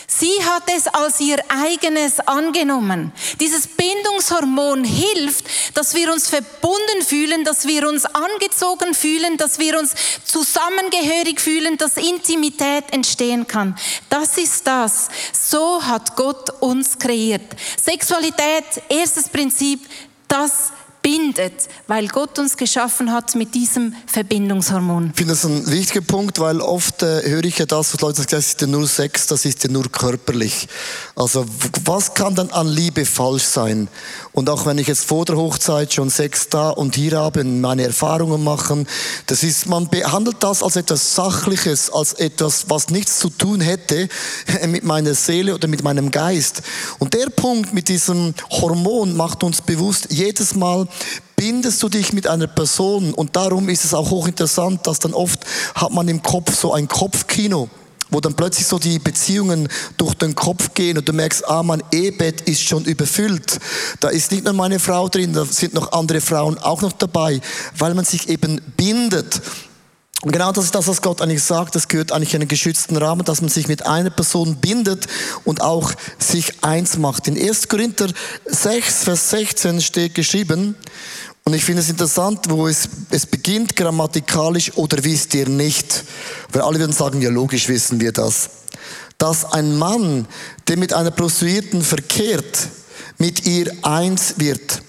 Sie 0.07 0.45
hat 0.45 0.65
es 0.77 0.89
als 0.89 1.21
ihr 1.21 1.39
eigenes 1.49 2.19
angenommen. 2.21 3.13
Dieses 3.39 3.69
Bindungshormon 3.69 4.83
hilft, 4.83 5.47
dass 5.75 5.95
wir 5.95 6.13
uns 6.13 6.29
verbunden 6.29 7.03
fühlen, 7.07 7.45
dass 7.45 7.67
wir 7.67 7.89
uns 7.89 8.05
angezogen 8.05 8.95
fühlen, 8.95 9.37
dass 9.37 9.59
wir 9.59 9.79
uns 9.79 9.95
zusammengehörig 10.25 11.41
fühlen, 11.41 11.77
dass 11.79 11.97
Intimität 11.97 12.85
entstehen 12.93 13.47
kann. 13.47 13.77
Das 14.09 14.39
ist 14.39 14.67
das. 14.67 15.09
So 15.33 15.83
hat 15.83 16.17
Gott 16.17 16.51
uns 16.61 16.99
kreiert. 16.99 17.43
Sexualität, 17.83 18.65
erstes 18.89 19.29
Prinzip, 19.29 19.81
das 20.29 20.73
bindet, 21.03 21.69
weil 21.87 22.09
Gott 22.09 22.39
uns 22.39 22.57
geschaffen 22.57 23.13
hat 23.13 23.35
mit 23.35 23.55
diesem 23.55 23.95
Verbindungshormon. 24.07 25.11
Ich 25.11 25.17
finde 25.17 25.33
das 25.33 25.45
ein 25.45 25.71
wichtiger 25.71 26.03
Punkt, 26.03 26.39
weil 26.39 26.61
oft 26.61 27.03
äh, 27.03 27.23
höre 27.29 27.45
ich 27.45 27.59
ja 27.59 27.67
das, 27.67 27.95
was 27.95 28.01
Leute 28.01 28.19
sagen, 28.19 28.31
das 28.31 28.47
ist 28.49 28.61
ja 28.61 28.67
nur 28.67 28.87
Sex, 28.87 29.27
das 29.27 29.45
ist 29.45 29.65
ja 29.65 29.71
nur 29.71 29.91
körperlich. 29.91 30.69
Also 31.17 31.45
was 31.85 32.15
kann 32.15 32.35
dann 32.35 32.51
an 32.51 32.69
Liebe 32.69 33.05
falsch 33.07 33.45
sein? 33.45 33.89
Und 34.33 34.49
auch 34.49 34.65
wenn 34.65 34.79
ich 34.79 34.87
jetzt 34.87 35.05
vor 35.05 35.25
der 35.25 35.37
Hochzeit 35.37 35.93
schon 35.93 36.09
Sex 36.09 36.49
da 36.49 36.71
und 36.71 36.95
hier 36.95 37.19
habe, 37.19 37.43
meine 37.43 37.83
Erfahrungen 37.83 38.45
machen, 38.45 38.87
das 39.27 39.43
ist, 39.43 39.67
man 39.67 39.89
behandelt 39.89 40.37
das 40.41 40.63
als 40.63 40.77
etwas 40.77 41.17
Sachliches, 41.17 41.91
als 41.91 42.13
etwas, 42.13 42.67
was 42.69 42.91
nichts 42.91 43.19
zu 43.19 43.29
tun 43.29 43.61
hätte 43.61 44.09
mit 44.69 44.85
meiner 44.85 45.15
Seele 45.15 45.55
oder 45.55 45.67
mit 45.67 45.83
meinem 45.83 46.13
Geist. 46.13 46.63
Und 47.01 47.15
der 47.15 47.27
Punkt 47.27 47.75
mit 47.75 47.89
diesem 47.89 48.35
Hormon 48.51 49.17
macht 49.17 49.43
uns 49.43 49.63
bewusst, 49.63 50.09
jedes 50.11 50.55
Mal 50.55 50.87
bindest 51.35 51.83
du 51.83 51.89
dich 51.89 52.13
mit 52.13 52.27
einer 52.27 52.47
Person 52.47 53.15
und 53.15 53.35
darum 53.35 53.69
ist 53.69 53.85
es 53.85 53.95
auch 53.95 54.11
hochinteressant, 54.11 54.87
dass 54.87 54.99
dann 54.99 55.15
oft 55.15 55.41
hat 55.75 55.91
man 55.91 56.07
im 56.07 56.23
Kopf 56.23 56.55
so 56.55 56.73
ein 56.73 56.87
Kopfkino 56.87 57.69
wo 58.11 58.21
dann 58.21 58.35
plötzlich 58.35 58.67
so 58.67 58.79
die 58.79 58.99
Beziehungen 58.99 59.69
durch 59.97 60.15
den 60.15 60.35
Kopf 60.35 60.75
gehen 60.75 60.99
und 60.99 61.09
du 61.09 61.13
merkst, 61.13 61.47
ah, 61.49 61.63
mein 61.63 61.83
Ehebett 61.93 62.43
ist 62.43 62.63
schon 62.63 62.85
überfüllt. 62.85 63.59
Da 64.01 64.09
ist 64.09 64.33
nicht 64.33 64.45
nur 64.45 64.55
meine 64.55 64.79
Frau 64.79 65.09
drin, 65.09 65.33
da 65.33 65.45
sind 65.45 65.75
noch 65.75 65.93
andere 65.93 66.21
Frauen 66.21 66.59
auch 66.59 66.83
noch 66.83 66.93
dabei, 66.93 67.41
weil 67.77 67.95
man 67.95 68.05
sich 68.05 68.29
eben 68.29 68.61
bindet. 68.77 69.41
Und 70.23 70.33
genau 70.33 70.53
das 70.53 70.65
ist 70.65 70.75
das, 70.75 70.87
was 70.87 71.01
Gott 71.01 71.23
eigentlich 71.23 71.43
sagt. 71.43 71.75
Das 71.75 71.89
gehört 71.89 72.13
eigentlich 72.13 72.35
in 72.35 72.43
einen 72.43 72.49
geschützten 72.49 72.97
Rahmen, 72.97 73.25
dass 73.25 73.41
man 73.41 73.49
sich 73.49 73.69
mit 73.69 73.87
einer 73.87 74.11
Person 74.11 74.57
bindet 74.57 75.07
und 75.45 75.63
auch 75.63 75.93
sich 76.19 76.63
eins 76.63 76.99
macht. 76.99 77.27
In 77.27 77.39
1. 77.41 77.69
Korinther 77.69 78.09
6, 78.45 79.05
Vers 79.05 79.31
16 79.31 79.81
steht 79.81 80.15
geschrieben, 80.15 80.77
und 81.45 81.55
ich 81.55 81.65
finde 81.65 81.83
es 81.83 81.89
interessant, 81.89 82.47
wo 82.49 82.69
es, 82.69 82.89
es 83.11 83.27
beginnt 83.27 83.75
grammatikalisch 83.75 84.77
oder 84.77 85.03
wisst 85.03 85.35
ihr 85.35 85.49
nicht. 85.49 86.05
Weil 86.53 86.63
alle 86.63 86.79
würden 86.79 86.93
sagen, 86.93 87.23
ja 87.23 87.31
logisch 87.31 87.69
wissen 87.69 88.01
wir 88.01 88.13
das. 88.13 88.51
Dass 89.19 89.45
ein 89.53 89.77
Mann, 89.77 90.27
der 90.69 90.77
mit 90.77 90.93
einer 90.93 91.11
Prostituierten 91.11 91.83
verkehrt, 91.83 92.69
mit 93.19 93.47
ihr 93.47 93.73
eins 93.83 94.35
wird. 94.37 94.83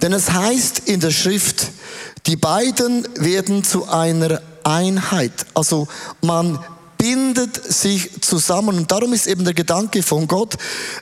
Denn 0.00 0.12
es 0.12 0.32
heißt 0.32 0.80
in 0.86 1.00
der 1.00 1.10
Schrift, 1.10 1.68
die 2.26 2.36
beiden 2.36 3.06
werden 3.14 3.62
zu 3.62 3.88
einer 3.88 4.40
Einheit. 4.64 5.46
Also 5.54 5.88
man 6.20 6.58
bindet 6.98 7.56
sich 7.72 8.22
zusammen. 8.22 8.76
Und 8.76 8.90
darum 8.90 9.12
ist 9.12 9.26
eben 9.26 9.44
der 9.44 9.54
Gedanke 9.54 10.02
von 10.02 10.26
Gott, 10.26 10.56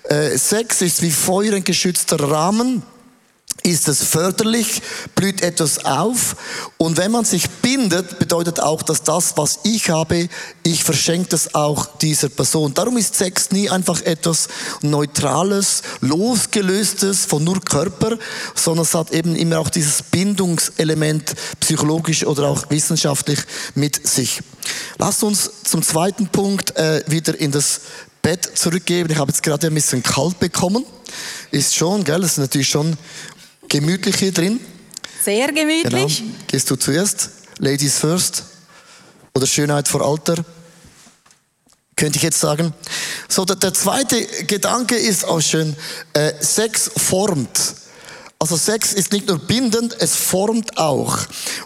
äh, 0.05 0.37
Sex 0.37 0.83
ist 0.83 1.03
wie 1.03 1.11
Feuer 1.11 1.55
ein 1.55 1.65
geschützter 1.65 2.19
Rahmen 2.21 2.83
ist 3.63 3.89
es 3.89 4.03
förderlich, 4.03 4.83
blüht 5.15 5.43
etwas 5.43 5.85
auf. 5.85 6.37
Und 6.79 6.97
wenn 6.97 7.11
man 7.11 7.25
sich 7.25 7.49
bindet, 7.49 8.19
bedeutet 8.19 8.61
auch, 8.61 8.83
dass 8.83 9.03
das, 9.03 9.37
was 9.37 9.61
ich 9.65 9.91
habe, 9.91 10.29
ich 10.63 10.85
verschenke 10.85 11.29
das 11.31 11.55
auch 11.55 11.87
dieser 11.99 12.29
Person. 12.29 12.75
Darum 12.75 12.97
ist 12.97 13.15
Sex 13.15 13.51
nie 13.51 13.69
einfach 13.69 14.03
etwas 14.03 14.49
Neutrales, 14.83 15.83
Losgelöstes 16.01 17.27
von 17.27 17.45
nur 17.45 17.61
Körper, 17.61 18.19
sondern 18.55 18.85
es 18.85 18.95
hat 18.95 19.13
eben 19.13 19.37
immer 19.37 19.59
auch 19.59 19.71
dieses 19.71 20.03
Bindungselement 20.03 21.35
psychologisch 21.61 22.25
oder 22.25 22.49
auch 22.49 22.71
wissenschaftlich 22.71 23.41
mit 23.75 24.07
sich. 24.07 24.41
Lasst 24.99 25.23
uns 25.23 25.51
zum 25.65 25.83
zweiten 25.83 26.29
Punkt 26.29 26.77
äh, 26.77 27.03
wieder 27.07 27.39
in 27.39 27.51
das 27.53 27.81
Bett 28.23 28.51
zurückgeben. 28.55 29.11
Ich 29.11 29.19
habe 29.19 29.31
jetzt 29.31 29.43
gerade 29.43 29.67
ein 29.67 29.75
bisschen 29.75 30.03
kalt 30.03 30.39
bekommen. 30.39 30.85
Ist 31.51 31.75
schon, 31.75 32.05
gell? 32.05 32.21
Das 32.21 32.33
ist 32.33 32.39
natürlich 32.39 32.69
schon 32.69 32.97
gemütlich 33.71 34.17
hier 34.17 34.33
drin. 34.33 34.61
Sehr 35.25 35.51
gemütlich. 35.53 36.19
Genau. 36.19 36.35
Gehst 36.49 36.71
du 36.71 36.77
zuerst? 36.77 37.31
Ladies 37.59 37.97
first. 37.97 38.45
Oder 39.35 39.47
Schönheit 39.47 39.89
vor 39.89 40.03
Alter. 40.03 40.45
Könnte 41.97 42.17
ich 42.17 42.23
jetzt 42.23 42.41
sagen. 42.41 42.75
So, 43.29 43.45
der, 43.45 43.57
der 43.57 43.73
zweite 43.73 44.23
Gedanke 44.45 44.97
ist 44.97 45.25
auch 45.25 45.41
schön. 45.41 45.77
Äh, 46.13 46.33
Sex 46.41 46.91
formt. 46.97 47.75
Also 48.43 48.57
Sex 48.57 48.95
ist 48.95 49.13
nicht 49.13 49.29
nur 49.29 49.39
bindend, 49.39 49.95
es 49.99 50.17
formt 50.17 50.79
auch. 50.79 51.15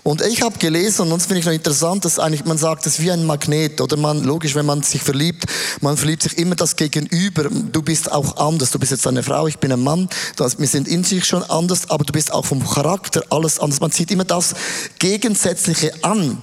Und 0.02 0.22
ich 0.22 0.42
habe 0.42 0.58
gelesen, 0.58 1.02
und 1.02 1.10
das 1.10 1.26
finde 1.26 1.38
ich 1.38 1.46
noch 1.46 1.52
interessant, 1.52 2.04
dass 2.04 2.18
eigentlich 2.18 2.44
man 2.46 2.58
sagt, 2.58 2.84
es 2.84 2.94
ist 2.94 3.00
wie 3.00 3.12
ein 3.12 3.24
Magnet. 3.24 3.80
Oder 3.80 3.96
man, 3.96 4.24
logisch, 4.24 4.56
wenn 4.56 4.66
man 4.66 4.82
sich 4.82 5.00
verliebt, 5.00 5.44
man 5.82 5.96
verliebt 5.96 6.24
sich 6.24 6.36
immer 6.36 6.56
das 6.56 6.74
Gegenüber. 6.74 7.44
Du 7.44 7.80
bist 7.80 8.10
auch 8.10 8.38
anders. 8.38 8.72
Du 8.72 8.80
bist 8.80 8.90
jetzt 8.90 9.06
eine 9.06 9.22
Frau, 9.22 9.46
ich 9.46 9.58
bin 9.58 9.70
ein 9.70 9.84
Mann. 9.84 10.08
Das, 10.34 10.58
wir 10.58 10.66
sind 10.66 10.88
in 10.88 11.04
sich 11.04 11.24
schon 11.24 11.44
anders, 11.44 11.90
aber 11.90 12.02
du 12.02 12.12
bist 12.12 12.32
auch 12.32 12.44
vom 12.44 12.68
Charakter 12.68 13.22
alles 13.30 13.60
anders. 13.60 13.78
Man 13.78 13.92
zieht 13.92 14.10
immer 14.10 14.24
das 14.24 14.54
Gegensätzliche 14.98 15.92
an. 16.02 16.42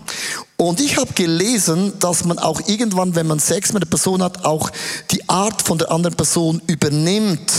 Und 0.55 0.79
ich 0.79 0.95
habe 0.95 1.11
gelesen, 1.11 1.99
dass 1.99 2.23
man 2.23 2.39
auch 2.39 2.61
irgendwann, 2.67 3.15
wenn 3.15 3.27
man 3.27 3.39
Sex 3.39 3.73
mit 3.73 3.83
einer 3.83 3.89
Person 3.89 4.23
hat, 4.23 4.45
auch 4.45 4.69
die 5.11 5.27
Art 5.27 5.61
von 5.61 5.77
der 5.77 5.91
anderen 5.91 6.15
Person 6.15 6.61
übernimmt. 6.67 7.51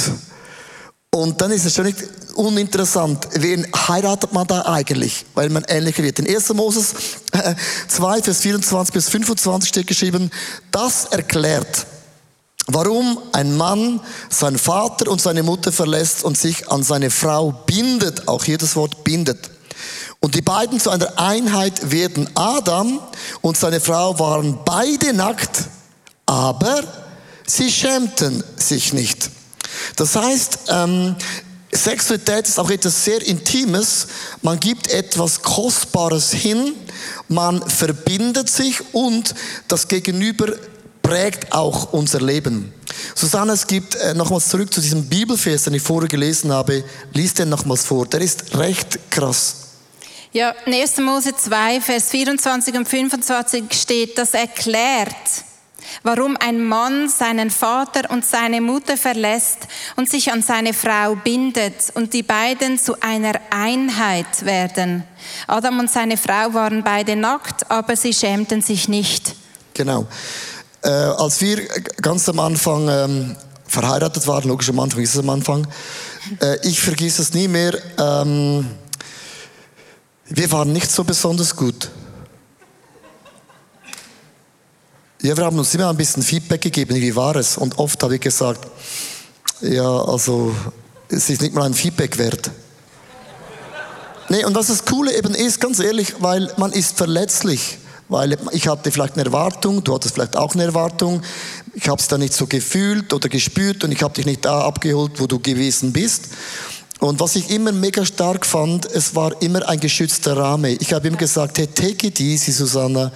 Und 1.14 1.42
dann 1.42 1.50
ist 1.50 1.66
es 1.66 1.74
schon 1.74 1.84
nicht 1.84 1.98
uninteressant, 2.36 3.28
wen 3.34 3.66
heiratet 3.86 4.32
man 4.32 4.46
da 4.46 4.62
eigentlich, 4.62 5.26
weil 5.34 5.50
man 5.50 5.62
ähnlicher 5.68 6.02
wird. 6.02 6.18
In 6.18 6.26
1. 6.26 6.54
Moses 6.54 6.94
2, 7.88 8.18
äh, 8.18 8.22
Vers 8.22 8.40
24 8.40 8.94
bis 8.94 9.10
25 9.10 9.68
steht 9.68 9.86
geschrieben, 9.86 10.30
das 10.70 11.04
erklärt, 11.04 11.86
warum 12.66 13.18
ein 13.32 13.58
Mann 13.58 14.00
seinen 14.30 14.58
Vater 14.58 15.10
und 15.10 15.20
seine 15.20 15.42
Mutter 15.42 15.70
verlässt 15.70 16.24
und 16.24 16.38
sich 16.38 16.70
an 16.70 16.82
seine 16.82 17.10
Frau 17.10 17.52
bindet, 17.66 18.26
auch 18.26 18.44
hier 18.44 18.56
das 18.56 18.74
Wort 18.74 19.04
bindet. 19.04 19.50
Und 20.20 20.34
die 20.34 20.40
beiden 20.40 20.80
zu 20.80 20.88
einer 20.88 21.18
Einheit 21.18 21.90
werden. 21.90 22.30
Adam 22.34 23.00
und 23.42 23.58
seine 23.58 23.80
Frau 23.80 24.18
waren 24.18 24.60
beide 24.64 25.12
nackt, 25.12 25.64
aber 26.24 26.82
sie 27.46 27.70
schämten 27.70 28.42
sich 28.56 28.94
nicht. 28.94 29.30
Das 29.96 30.16
heißt, 30.16 30.58
ähm, 30.68 31.16
Sexualität 31.72 32.46
ist 32.48 32.58
auch 32.58 32.70
etwas 32.70 33.04
sehr 33.04 33.26
Intimes. 33.26 34.06
Man 34.42 34.60
gibt 34.60 34.90
etwas 34.90 35.40
Kostbares 35.40 36.32
hin, 36.32 36.74
man 37.28 37.66
verbindet 37.68 38.50
sich 38.50 38.82
und 38.92 39.34
das 39.68 39.88
Gegenüber 39.88 40.52
prägt 41.02 41.52
auch 41.52 41.92
unser 41.92 42.20
Leben. 42.20 42.72
Susanne, 43.14 43.52
es 43.52 43.66
gibt 43.66 43.94
äh, 43.96 44.14
nochmals 44.14 44.48
zurück 44.48 44.72
zu 44.72 44.80
diesem 44.80 45.06
Bibelvers, 45.06 45.64
den 45.64 45.74
ich 45.74 45.82
vorher 45.82 46.08
gelesen 46.08 46.52
habe. 46.52 46.84
Lies 47.12 47.34
den 47.34 47.48
nochmals 47.48 47.84
vor. 47.84 48.06
Der 48.06 48.20
ist 48.20 48.56
recht 48.56 48.98
krass. 49.10 49.56
Ja, 50.32 50.54
in 50.64 50.72
1. 50.72 50.98
Mose 50.98 51.34
2, 51.36 51.80
Vers 51.80 52.08
24 52.08 52.74
und 52.74 52.88
25 52.88 53.64
steht, 53.72 54.16
das 54.16 54.32
erklärt, 54.32 55.16
warum 56.02 56.36
ein 56.36 56.62
Mann 56.62 57.08
seinen 57.08 57.50
Vater 57.50 58.10
und 58.10 58.24
seine 58.24 58.60
Mutter 58.60 58.96
verlässt 58.96 59.58
und 59.96 60.08
sich 60.08 60.32
an 60.32 60.42
seine 60.42 60.74
Frau 60.74 61.14
bindet 61.16 61.92
und 61.94 62.12
die 62.12 62.22
beiden 62.22 62.78
zu 62.78 63.00
einer 63.00 63.34
Einheit 63.50 64.44
werden. 64.44 65.04
Adam 65.46 65.78
und 65.78 65.90
seine 65.90 66.16
Frau 66.16 66.54
waren 66.54 66.82
beide 66.82 67.16
nackt, 67.16 67.70
aber 67.70 67.96
sie 67.96 68.12
schämten 68.12 68.62
sich 68.62 68.88
nicht. 68.88 69.34
Genau. 69.74 70.06
Äh, 70.82 70.88
als 70.88 71.40
wir 71.40 71.66
ganz 72.00 72.28
am 72.28 72.40
Anfang 72.40 72.88
ähm, 72.88 73.36
verheiratet 73.66 74.26
waren, 74.26 74.48
logisch 74.48 74.68
am 74.68 74.80
Anfang 74.80 75.00
ist 75.00 75.14
es 75.14 75.20
am 75.20 75.30
Anfang, 75.30 75.66
äh, 76.40 76.56
ich 76.66 76.80
vergesse 76.80 77.22
es 77.22 77.32
nie 77.32 77.48
mehr, 77.48 77.78
ähm, 77.98 78.66
wir 80.28 80.50
waren 80.50 80.72
nicht 80.72 80.90
so 80.90 81.04
besonders 81.04 81.54
gut. 81.54 81.90
Ja, 85.24 85.36
wir 85.36 85.44
haben 85.44 85.56
uns 85.56 85.72
immer 85.72 85.88
ein 85.88 85.96
bisschen 85.96 86.20
Feedback 86.20 86.62
gegeben, 86.62 86.96
wie 86.96 87.14
war 87.14 87.36
es? 87.36 87.56
Und 87.56 87.78
oft 87.78 88.02
habe 88.02 88.16
ich 88.16 88.20
gesagt, 88.20 88.66
ja, 89.60 89.88
also 90.04 90.52
es 91.08 91.30
ist 91.30 91.42
nicht 91.42 91.54
mal 91.54 91.62
ein 91.62 91.74
Feedback 91.74 92.18
wert. 92.18 92.50
Nee, 94.28 94.44
und 94.44 94.56
was 94.56 94.66
das 94.66 94.84
Coole 94.84 95.16
eben 95.16 95.32
ist, 95.32 95.60
ganz 95.60 95.78
ehrlich, 95.78 96.16
weil 96.18 96.52
man 96.56 96.72
ist 96.72 96.96
verletzlich. 96.96 97.78
Weil 98.08 98.36
ich 98.50 98.66
hatte 98.66 98.90
vielleicht 98.90 99.14
eine 99.14 99.24
Erwartung, 99.24 99.84
du 99.84 99.94
hattest 99.94 100.14
vielleicht 100.14 100.36
auch 100.36 100.54
eine 100.54 100.64
Erwartung. 100.64 101.22
Ich 101.72 101.88
habe 101.88 102.00
es 102.00 102.08
da 102.08 102.18
nicht 102.18 102.34
so 102.34 102.48
gefühlt 102.48 103.12
oder 103.12 103.28
gespürt 103.28 103.84
und 103.84 103.92
ich 103.92 104.02
habe 104.02 104.14
dich 104.14 104.26
nicht 104.26 104.44
da 104.44 104.62
abgeholt, 104.62 105.20
wo 105.20 105.28
du 105.28 105.38
gewesen 105.38 105.92
bist. 105.92 106.30
Und 107.02 107.18
was 107.18 107.34
ich 107.34 107.50
immer 107.50 107.72
mega 107.72 108.06
stark 108.06 108.46
fand, 108.46 108.86
es 108.86 109.16
war 109.16 109.42
immer 109.42 109.68
ein 109.68 109.80
geschützter 109.80 110.36
Rahmen. 110.36 110.76
Ich 110.78 110.92
habe 110.92 111.08
ihm 111.08 111.16
gesagt, 111.16 111.58
hey, 111.58 111.66
take 111.66 112.06
it 112.06 112.20
easy, 112.20 112.52
Susanna. 112.52 113.10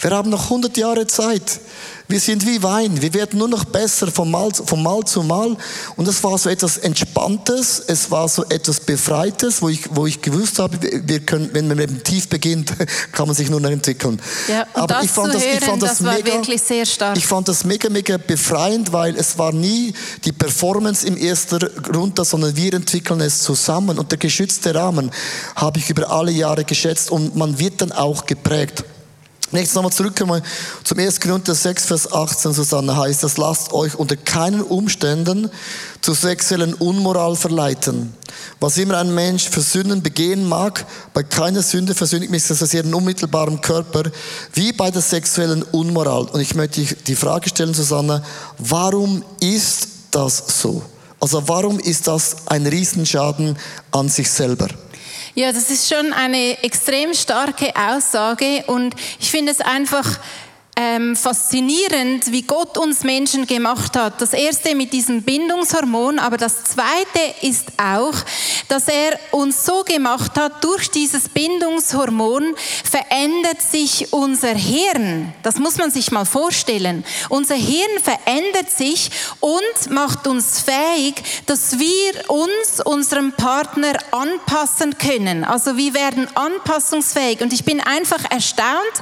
Wir 0.00 0.10
haben 0.10 0.30
noch 0.30 0.44
100 0.44 0.74
Jahre 0.78 1.06
Zeit. 1.06 1.60
Wir 2.08 2.20
sind 2.20 2.46
wie 2.46 2.62
Wein. 2.62 3.02
Wir 3.02 3.12
werden 3.14 3.38
nur 3.38 3.48
noch 3.48 3.64
besser 3.64 4.06
von 4.06 4.30
Mal, 4.30 4.50
von 4.52 4.80
Mal 4.80 5.02
zu 5.04 5.24
Mal. 5.24 5.56
Und 5.96 6.06
es 6.06 6.22
war 6.22 6.38
so 6.38 6.48
etwas 6.48 6.78
Entspanntes. 6.78 7.82
Es 7.84 8.10
war 8.10 8.28
so 8.28 8.44
etwas 8.44 8.78
Befreites, 8.78 9.60
wo 9.60 9.68
ich, 9.68 9.88
wo 9.90 10.06
ich 10.06 10.22
gewusst 10.22 10.60
habe, 10.60 10.78
wir 10.80 11.20
können, 11.20 11.50
wenn 11.52 11.66
man 11.66 11.80
eben 11.80 12.02
tief 12.04 12.28
beginnt, 12.28 12.72
kann 13.12 13.26
man 13.26 13.34
sich 13.34 13.50
nur 13.50 13.60
noch 13.60 13.70
entwickeln. 13.70 14.20
Ja, 14.46 14.66
Aber 14.74 15.02
ich 15.02 15.10
fand 15.10 15.34
das, 15.34 15.42
ich 15.42 15.50
hören, 15.50 15.62
fand 15.62 15.82
das, 15.82 15.98
das 15.98 16.04
war 16.04 16.14
mega. 16.14 17.12
Ich 17.16 17.26
fand 17.26 17.48
das 17.48 17.64
mega, 17.64 17.88
mega 17.88 18.18
befreiend, 18.18 18.92
weil 18.92 19.16
es 19.16 19.36
war 19.36 19.52
nie 19.52 19.92
die 20.24 20.32
Performance 20.32 21.04
im 21.06 21.16
ersten 21.16 21.58
Grund, 21.82 22.24
sondern 22.24 22.54
wir 22.54 22.74
entwickeln 22.74 23.20
es 23.20 23.42
zusammen. 23.42 23.98
Und 23.98 24.12
der 24.12 24.18
geschützte 24.18 24.72
Rahmen 24.74 25.10
habe 25.56 25.80
ich 25.80 25.90
über 25.90 26.08
alle 26.08 26.30
Jahre 26.30 26.64
geschätzt 26.64 27.10
und 27.10 27.34
man 27.34 27.58
wird 27.58 27.80
dann 27.80 27.90
auch 27.90 28.26
geprägt. 28.26 28.84
Nächstes 29.52 29.76
nochmal 29.76 29.92
zurückkommen 29.92 30.42
zum 30.82 30.98
1. 30.98 31.20
Korinther 31.20 31.54
6, 31.54 31.86
Vers 31.86 32.12
18, 32.12 32.52
Susanne, 32.52 32.96
heißt 32.96 33.22
das, 33.22 33.36
lasst 33.36 33.72
euch 33.72 33.94
unter 33.94 34.16
keinen 34.16 34.60
Umständen 34.60 35.50
zu 36.00 36.14
sexuellen 36.14 36.74
Unmoral 36.74 37.36
verleiten. 37.36 38.12
Was 38.58 38.76
immer 38.76 38.98
ein 38.98 39.14
Mensch 39.14 39.48
für 39.48 39.60
Sünden 39.60 40.02
begehen 40.02 40.48
mag, 40.48 40.84
bei 41.14 41.22
keiner 41.22 41.62
Sünde 41.62 41.94
versündigt 41.94 42.32
mich 42.32 42.46
das 42.48 42.60
aus 42.60 42.74
ihrem 42.74 42.92
unmittelbaren 42.92 43.60
Körper, 43.60 44.10
wie 44.52 44.72
bei 44.72 44.90
der 44.90 45.02
sexuellen 45.02 45.62
Unmoral. 45.62 46.24
Und 46.24 46.40
ich 46.40 46.56
möchte 46.56 46.82
die 46.82 47.16
Frage 47.16 47.48
stellen, 47.48 47.72
Susanne, 47.72 48.24
warum 48.58 49.24
ist 49.38 49.88
das 50.10 50.42
so? 50.60 50.82
Also 51.20 51.46
warum 51.46 51.78
ist 51.78 52.08
das 52.08 52.36
ein 52.46 52.66
Riesenschaden 52.66 53.56
an 53.92 54.08
sich 54.08 54.28
selber? 54.28 54.68
Ja, 55.38 55.52
das 55.52 55.68
ist 55.68 55.92
schon 55.92 56.14
eine 56.14 56.64
extrem 56.64 57.12
starke 57.12 57.70
Aussage 57.76 58.64
und 58.68 58.94
ich 59.20 59.30
finde 59.30 59.52
es 59.52 59.60
einfach 59.60 60.18
ähm, 60.78 61.16
faszinierend, 61.16 62.30
wie 62.30 62.42
Gott 62.42 62.76
uns 62.76 63.02
Menschen 63.02 63.46
gemacht 63.46 63.96
hat. 63.96 64.20
Das 64.20 64.34
erste 64.34 64.74
mit 64.74 64.92
diesem 64.92 65.22
Bindungshormon, 65.22 66.18
aber 66.18 66.36
das 66.36 66.64
zweite 66.64 67.34
ist 67.40 67.68
auch, 67.78 68.14
dass 68.68 68.86
er 68.88 69.18
uns 69.30 69.64
so 69.64 69.84
gemacht 69.84 70.38
hat, 70.38 70.62
durch 70.62 70.90
dieses 70.90 71.30
Bindungshormon 71.30 72.54
verändert 72.84 73.62
sich 73.62 74.12
unser 74.12 74.54
Hirn. 74.54 75.32
Das 75.42 75.56
muss 75.56 75.78
man 75.78 75.90
sich 75.90 76.12
mal 76.12 76.26
vorstellen. 76.26 77.04
Unser 77.30 77.54
Hirn 77.54 78.00
verändert 78.02 78.70
sich 78.70 79.10
und 79.40 79.90
macht 79.90 80.26
uns 80.26 80.60
fähig, 80.60 81.22
dass 81.46 81.78
wir 81.78 82.30
uns 82.30 82.82
unserem 82.84 83.32
Partner 83.32 83.94
anpassen 84.10 84.98
können. 84.98 85.44
Also 85.44 85.78
wir 85.78 85.94
werden 85.94 86.28
anpassungsfähig. 86.36 87.40
Und 87.40 87.52
ich 87.54 87.64
bin 87.64 87.80
einfach 87.80 88.30
erstaunt, 88.30 88.92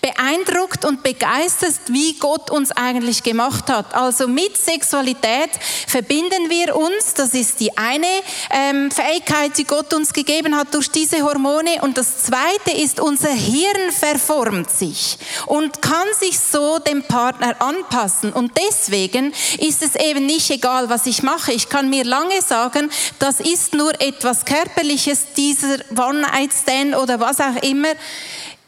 beeindruckt 0.00 0.84
und 0.84 1.02
begeistert, 1.02 1.74
wie 1.88 2.14
Gott 2.18 2.50
uns 2.50 2.70
eigentlich 2.72 3.22
gemacht 3.22 3.68
hat. 3.68 3.94
Also 3.94 4.28
mit 4.28 4.56
Sexualität 4.56 5.50
verbinden 5.86 6.48
wir 6.48 6.76
uns. 6.76 7.14
Das 7.14 7.34
ist 7.34 7.60
die 7.60 7.76
eine 7.76 8.06
ähm, 8.50 8.90
Fähigkeit, 8.90 9.56
die 9.58 9.64
Gott 9.64 9.92
uns 9.94 10.12
gegeben 10.12 10.56
hat 10.56 10.72
durch 10.74 10.90
diese 10.90 11.22
Hormone. 11.22 11.82
Und 11.82 11.98
das 11.98 12.18
zweite 12.18 12.70
ist, 12.76 13.00
unser 13.00 13.30
Hirn 13.30 13.90
verformt 13.90 14.70
sich 14.70 15.18
und 15.46 15.82
kann 15.82 16.06
sich 16.18 16.38
so 16.38 16.78
dem 16.78 17.02
Partner 17.02 17.60
anpassen. 17.60 18.32
Und 18.32 18.52
deswegen 18.56 19.32
ist 19.58 19.82
es 19.82 19.96
eben 19.96 20.26
nicht 20.26 20.50
egal, 20.50 20.88
was 20.90 21.06
ich 21.06 21.22
mache. 21.22 21.52
Ich 21.52 21.68
kann 21.68 21.90
mir 21.90 22.04
lange 22.04 22.40
sagen, 22.42 22.90
das 23.18 23.40
ist 23.40 23.74
nur 23.74 24.00
etwas 24.00 24.44
Körperliches, 24.44 25.26
dieser 25.36 25.78
One-Night-Stand 25.90 26.96
oder 26.96 27.18
was 27.18 27.40
auch 27.40 27.62
immer. 27.62 27.88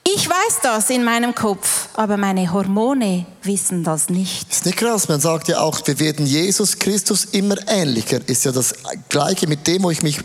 Ich 0.03 0.29
weiß 0.29 0.61
das 0.63 0.89
in 0.89 1.05
meinem 1.05 1.35
Kopf, 1.35 1.89
aber 1.95 2.17
meine 2.17 2.51
Hormone 2.53 3.27
wissen 3.43 3.85
das 3.85 4.09
nicht. 4.09 4.51
Ist 4.51 4.65
nicht 4.65 4.79
krass? 4.79 5.09
Man 5.09 5.21
sagt 5.21 5.49
ja 5.49 5.61
auch, 5.61 5.79
wir 5.87 6.01
werden 6.01 6.27
Jesus 6.27 6.79
Christus 6.79 7.27
immer 7.27 7.57
ähnlicher. 7.69 8.19
Ist 8.27 8.47
ja 8.47 8.53
das 8.53 8.75
Gleiche 9.11 9.47
mit 9.47 9.67
dem, 9.67 9.83
wo 9.83 9.91
ich 9.91 10.03
mich 10.03 10.19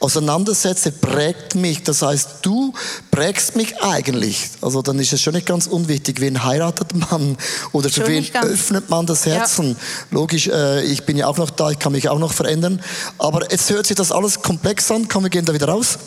auseinandersetze, 0.00 0.90
prägt 0.90 1.54
mich. 1.54 1.84
Das 1.84 2.02
heißt, 2.02 2.28
du 2.42 2.74
prägst 3.12 3.54
mich 3.54 3.80
eigentlich. 3.80 4.50
Also 4.60 4.82
dann 4.82 4.98
ist 4.98 5.12
es 5.12 5.22
schon 5.22 5.34
nicht 5.34 5.46
ganz 5.46 5.68
unwichtig, 5.68 6.20
wen 6.20 6.42
heiratet 6.42 6.92
man 6.94 7.36
oder 7.70 7.90
für 7.90 8.06
wen 8.08 8.28
öffnet 8.34 8.90
man 8.90 9.06
das 9.06 9.24
Herzen. 9.24 9.70
Ja. 9.70 9.76
Logisch, 10.10 10.48
äh, 10.48 10.82
ich 10.82 11.06
bin 11.06 11.16
ja 11.16 11.28
auch 11.28 11.38
noch 11.38 11.50
da, 11.50 11.70
ich 11.70 11.78
kann 11.78 11.92
mich 11.92 12.08
auch 12.08 12.18
noch 12.18 12.32
verändern. 12.32 12.82
Aber 13.18 13.50
jetzt 13.50 13.70
hört 13.70 13.86
sich 13.86 13.96
das 13.96 14.10
alles 14.10 14.42
komplex 14.42 14.90
an. 14.90 15.06
Komm, 15.08 15.22
wir 15.22 15.30
gehen 15.30 15.44
da 15.44 15.54
wieder 15.54 15.68
raus 15.68 15.98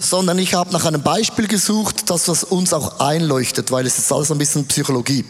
sondern 0.00 0.38
ich 0.38 0.54
habe 0.54 0.72
nach 0.72 0.86
einem 0.86 1.02
Beispiel 1.02 1.46
gesucht, 1.46 2.08
das 2.10 2.26
was 2.26 2.42
uns 2.42 2.72
auch 2.72 2.98
einleuchtet, 3.00 3.70
weil 3.70 3.86
es 3.86 3.98
ist 3.98 4.10
alles 4.10 4.32
ein 4.32 4.38
bisschen 4.38 4.66
Psychologie. 4.66 5.24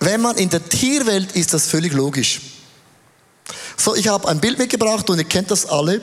Wenn 0.00 0.22
man 0.22 0.36
in 0.36 0.48
der 0.48 0.66
Tierwelt 0.66 1.32
ist 1.32 1.52
das 1.52 1.66
völlig 1.66 1.92
logisch. 1.92 2.40
So, 3.76 3.94
ich 3.94 4.08
habe 4.08 4.26
ein 4.28 4.40
Bild 4.40 4.58
mitgebracht 4.58 5.08
und 5.10 5.18
ihr 5.18 5.24
kennt 5.24 5.50
das 5.50 5.66
alle, 5.66 6.00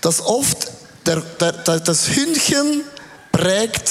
dass 0.00 0.24
oft 0.24 0.68
der, 1.04 1.20
der, 1.20 1.52
der, 1.52 1.80
das 1.80 2.08
Hündchen 2.08 2.82
prägt 3.32 3.90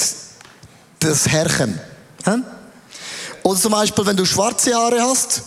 das 1.00 1.28
Herrchen. 1.28 1.78
Oder 3.42 3.60
zum 3.60 3.72
Beispiel, 3.72 4.06
wenn 4.06 4.16
du 4.16 4.24
schwarze 4.24 4.74
Haare 4.74 5.02
hast, 5.02 5.42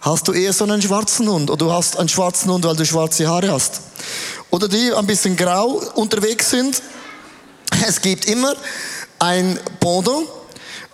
hast 0.00 0.28
du 0.28 0.32
eher 0.32 0.52
so 0.52 0.64
einen 0.64 0.82
schwarzen 0.82 1.28
Hund. 1.28 1.50
Oder 1.50 1.64
du 1.64 1.72
hast 1.72 1.96
einen 1.96 2.08
schwarzen 2.08 2.50
Hund, 2.50 2.64
weil 2.64 2.76
du 2.76 2.84
schwarze 2.84 3.26
Haare 3.26 3.50
hast. 3.50 3.80
Oder 4.50 4.68
die 4.68 4.92
ein 4.92 5.06
bisschen 5.06 5.34
grau 5.36 5.82
unterwegs 5.94 6.50
sind, 6.50 6.82
es 7.86 8.00
gibt 8.00 8.26
immer 8.26 8.54
ein 9.18 9.58
Pendant, 9.80 10.26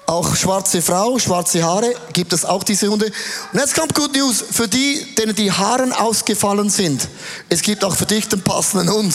auch 0.07 0.35
schwarze 0.37 0.81
Frau, 0.81 1.19
schwarze 1.19 1.63
Haare, 1.63 1.95
gibt 2.13 2.33
es 2.33 2.45
auch 2.45 2.63
diese 2.65 2.89
Hunde. 2.89 3.13
Und 3.53 3.59
jetzt 3.59 3.75
kommt 3.75 3.95
Good 3.95 4.15
News 4.15 4.43
für 4.51 4.67
die, 4.67 5.15
denen 5.17 5.35
die 5.35 5.53
Haare 5.53 5.89
ausgefallen 6.01 6.71
sind. 6.71 7.07
Es 7.49 7.61
gibt 7.61 7.85
auch 7.85 7.95
für 7.95 8.07
dich 8.07 8.27
den 8.29 8.43
passenden 8.43 8.91
Hund. 8.91 9.15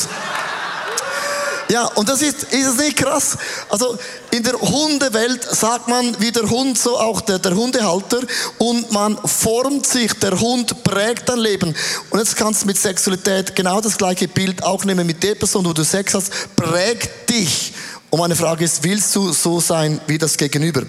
Ja, 1.73 1.85
und 1.95 2.07
das 2.07 2.21
ist, 2.21 2.43
ist 2.43 2.67
es 2.67 2.77
nicht 2.77 2.97
krass? 2.97 3.35
Also 3.67 3.97
in 4.29 4.43
der 4.43 4.61
Hundewelt 4.61 5.41
sagt 5.41 5.87
man, 5.87 6.15
wie 6.19 6.31
der 6.31 6.47
Hund, 6.47 6.77
so 6.77 6.99
auch 6.99 7.19
der, 7.19 7.39
der 7.39 7.55
Hundehalter. 7.55 8.19
Und 8.59 8.91
man 8.91 9.17
formt 9.25 9.87
sich, 9.87 10.13
der 10.19 10.39
Hund 10.39 10.83
prägt 10.83 11.29
dein 11.29 11.39
Leben. 11.39 11.73
Und 12.11 12.19
jetzt 12.19 12.35
kannst 12.35 12.61
du 12.61 12.67
mit 12.67 12.77
Sexualität 12.77 13.55
genau 13.55 13.81
das 13.81 13.97
gleiche 13.97 14.27
Bild 14.27 14.61
auch 14.61 14.85
nehmen 14.85 15.07
mit 15.07 15.23
der 15.23 15.33
Person, 15.33 15.65
wo 15.65 15.73
du 15.73 15.83
Sex 15.83 16.13
hast, 16.13 16.31
prägt 16.55 17.31
dich. 17.31 17.73
Und 18.11 18.19
meine 18.19 18.35
Frage 18.35 18.65
ist, 18.65 18.83
willst 18.83 19.15
du 19.15 19.31
so 19.33 19.59
sein 19.59 19.99
wie 20.05 20.19
das 20.19 20.37
Gegenüber? 20.37 20.83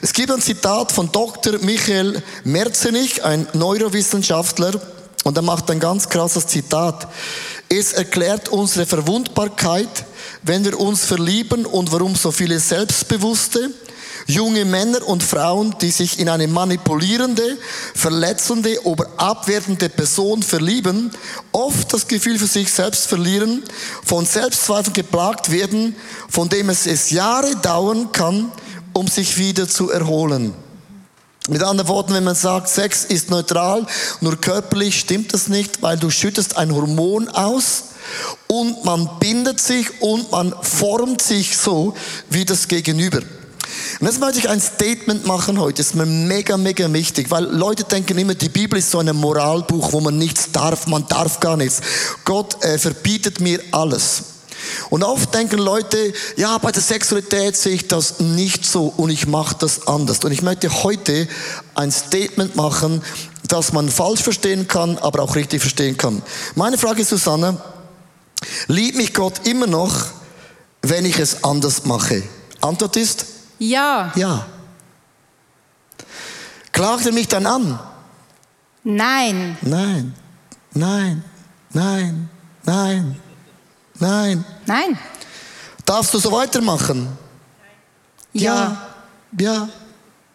Es 0.00 0.14
gibt 0.14 0.30
ein 0.30 0.40
Zitat 0.40 0.92
von 0.92 1.12
Dr. 1.12 1.58
Michael 1.60 2.22
Merzenich, 2.44 3.22
ein 3.22 3.46
Neurowissenschaftler, 3.52 4.80
und 5.24 5.36
er 5.36 5.42
macht 5.42 5.70
ein 5.70 5.78
ganz 5.78 6.08
krasses 6.08 6.46
Zitat. 6.46 7.06
Es 7.68 7.92
erklärt 7.92 8.48
unsere 8.48 8.86
Verwundbarkeit, 8.86 10.06
wenn 10.42 10.64
wir 10.64 10.78
uns 10.78 11.04
verlieben 11.04 11.66
und 11.66 11.92
warum 11.92 12.14
so 12.14 12.32
viele 12.32 12.58
Selbstbewusste, 12.58 13.70
junge 14.26 14.64
Männer 14.64 15.06
und 15.06 15.22
Frauen, 15.22 15.74
die 15.80 15.90
sich 15.90 16.18
in 16.18 16.28
eine 16.28 16.46
manipulierende, 16.48 17.58
verletzende 17.94 18.84
oder 18.84 19.06
abwertende 19.16 19.88
Person 19.88 20.42
verlieben, 20.42 21.10
oft 21.52 21.92
das 21.92 22.06
Gefühl 22.06 22.38
für 22.38 22.46
sich 22.46 22.72
selbst 22.72 23.06
verlieren, 23.06 23.62
von 24.04 24.26
Selbstzweifeln 24.26 24.94
geplagt 24.94 25.50
werden, 25.50 25.96
von 26.28 26.48
dem 26.48 26.70
es 26.70 26.86
es 26.86 27.10
Jahre 27.10 27.56
dauern 27.56 28.12
kann, 28.12 28.50
um 28.92 29.08
sich 29.08 29.38
wieder 29.38 29.68
zu 29.68 29.90
erholen. 29.90 30.54
Mit 31.48 31.62
anderen 31.62 31.88
Worten, 31.88 32.14
wenn 32.14 32.22
man 32.22 32.36
sagt, 32.36 32.68
Sex 32.68 33.04
ist 33.04 33.30
neutral, 33.30 33.84
nur 34.20 34.40
körperlich, 34.40 35.00
stimmt 35.00 35.34
das 35.34 35.48
nicht, 35.48 35.82
weil 35.82 35.98
du 35.98 36.08
schüttest 36.08 36.56
ein 36.56 36.72
Hormon 36.72 37.28
aus, 37.28 37.84
und 38.48 38.84
man 38.84 39.08
bindet 39.18 39.60
sich 39.60 40.00
und 40.00 40.30
man 40.30 40.54
formt 40.62 41.22
sich 41.22 41.56
so 41.56 41.94
wie 42.30 42.44
das 42.44 42.68
Gegenüber. 42.68 43.20
Und 44.00 44.06
jetzt 44.06 44.20
möchte 44.20 44.38
ich 44.38 44.48
ein 44.48 44.60
Statement 44.60 45.26
machen 45.26 45.58
heute. 45.58 45.78
Das 45.78 45.88
ist 45.88 45.94
mir 45.94 46.06
mega, 46.06 46.56
mega 46.56 46.92
wichtig, 46.92 47.30
weil 47.30 47.44
Leute 47.44 47.84
denken 47.84 48.18
immer, 48.18 48.34
die 48.34 48.48
Bibel 48.48 48.78
ist 48.78 48.90
so 48.90 48.98
ein 48.98 49.14
Moralbuch, 49.16 49.92
wo 49.92 50.00
man 50.00 50.18
nichts 50.18 50.50
darf, 50.52 50.86
man 50.86 51.06
darf 51.08 51.40
gar 51.40 51.56
nichts. 51.56 51.80
Gott 52.24 52.62
äh, 52.64 52.78
verbietet 52.78 53.40
mir 53.40 53.60
alles. 53.70 54.24
Und 54.90 55.02
oft 55.02 55.34
denken 55.34 55.58
Leute, 55.58 56.12
ja, 56.36 56.58
bei 56.58 56.70
der 56.70 56.82
Sexualität 56.82 57.56
sehe 57.56 57.74
ich 57.74 57.88
das 57.88 58.20
nicht 58.20 58.64
so 58.64 58.92
und 58.96 59.10
ich 59.10 59.26
mache 59.26 59.56
das 59.58 59.86
anders. 59.86 60.20
Und 60.20 60.32
ich 60.32 60.42
möchte 60.42 60.82
heute 60.82 61.28
ein 61.74 61.90
Statement 61.90 62.54
machen, 62.56 63.02
das 63.48 63.72
man 63.72 63.88
falsch 63.88 64.22
verstehen 64.22 64.68
kann, 64.68 64.98
aber 64.98 65.22
auch 65.22 65.34
richtig 65.34 65.60
verstehen 65.60 65.96
kann. 65.96 66.22
Meine 66.54 66.78
Frage 66.78 67.02
ist, 67.02 67.10
Susanne, 67.10 67.60
Liebt 68.66 68.96
mich 68.96 69.14
Gott 69.14 69.46
immer 69.46 69.66
noch, 69.66 70.06
wenn 70.82 71.04
ich 71.04 71.18
es 71.18 71.44
anders 71.44 71.84
mache? 71.84 72.22
Antwort 72.60 72.96
ist? 72.96 73.26
Ja. 73.58 74.12
Ja. 74.14 74.46
Klagt 76.72 77.06
er 77.06 77.12
mich 77.12 77.28
dann 77.28 77.46
an? 77.46 77.78
Nein. 78.84 79.56
Nein. 79.62 80.14
Nein. 80.72 81.24
Nein. 81.72 82.28
Nein. 82.64 83.20
Nein. 83.98 84.44
Nein. 84.66 84.98
Darfst 85.84 86.14
du 86.14 86.18
so 86.18 86.32
weitermachen? 86.32 87.08
Ja. 88.32 88.88
Ja. 89.38 89.48
Ja. 89.56 89.68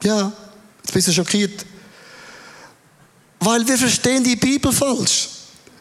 Ja, 0.03 0.31
jetzt 0.83 0.93
bist 0.93 1.07
du 1.07 1.11
schockiert. 1.11 1.65
Weil 3.39 3.67
wir 3.67 3.77
verstehen 3.77 4.23
die 4.23 4.35
Bibel 4.35 4.71
falsch. 4.71 5.29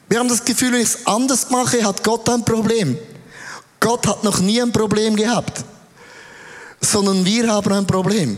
Wir 0.08 0.20
haben 0.20 0.28
das 0.28 0.44
Gefühl, 0.44 0.72
wenn 0.72 0.80
ich 0.80 0.88
es 0.88 1.06
anders 1.06 1.50
mache, 1.50 1.82
hat 1.84 2.04
Gott 2.04 2.28
ein 2.28 2.44
Problem. 2.44 2.96
Gott 3.80 4.06
hat 4.06 4.22
noch 4.24 4.38
nie 4.40 4.60
ein 4.60 4.72
Problem 4.72 5.16
gehabt, 5.16 5.64
sondern 6.80 7.24
wir 7.24 7.48
haben 7.48 7.72
ein 7.72 7.86
Problem. 7.86 8.36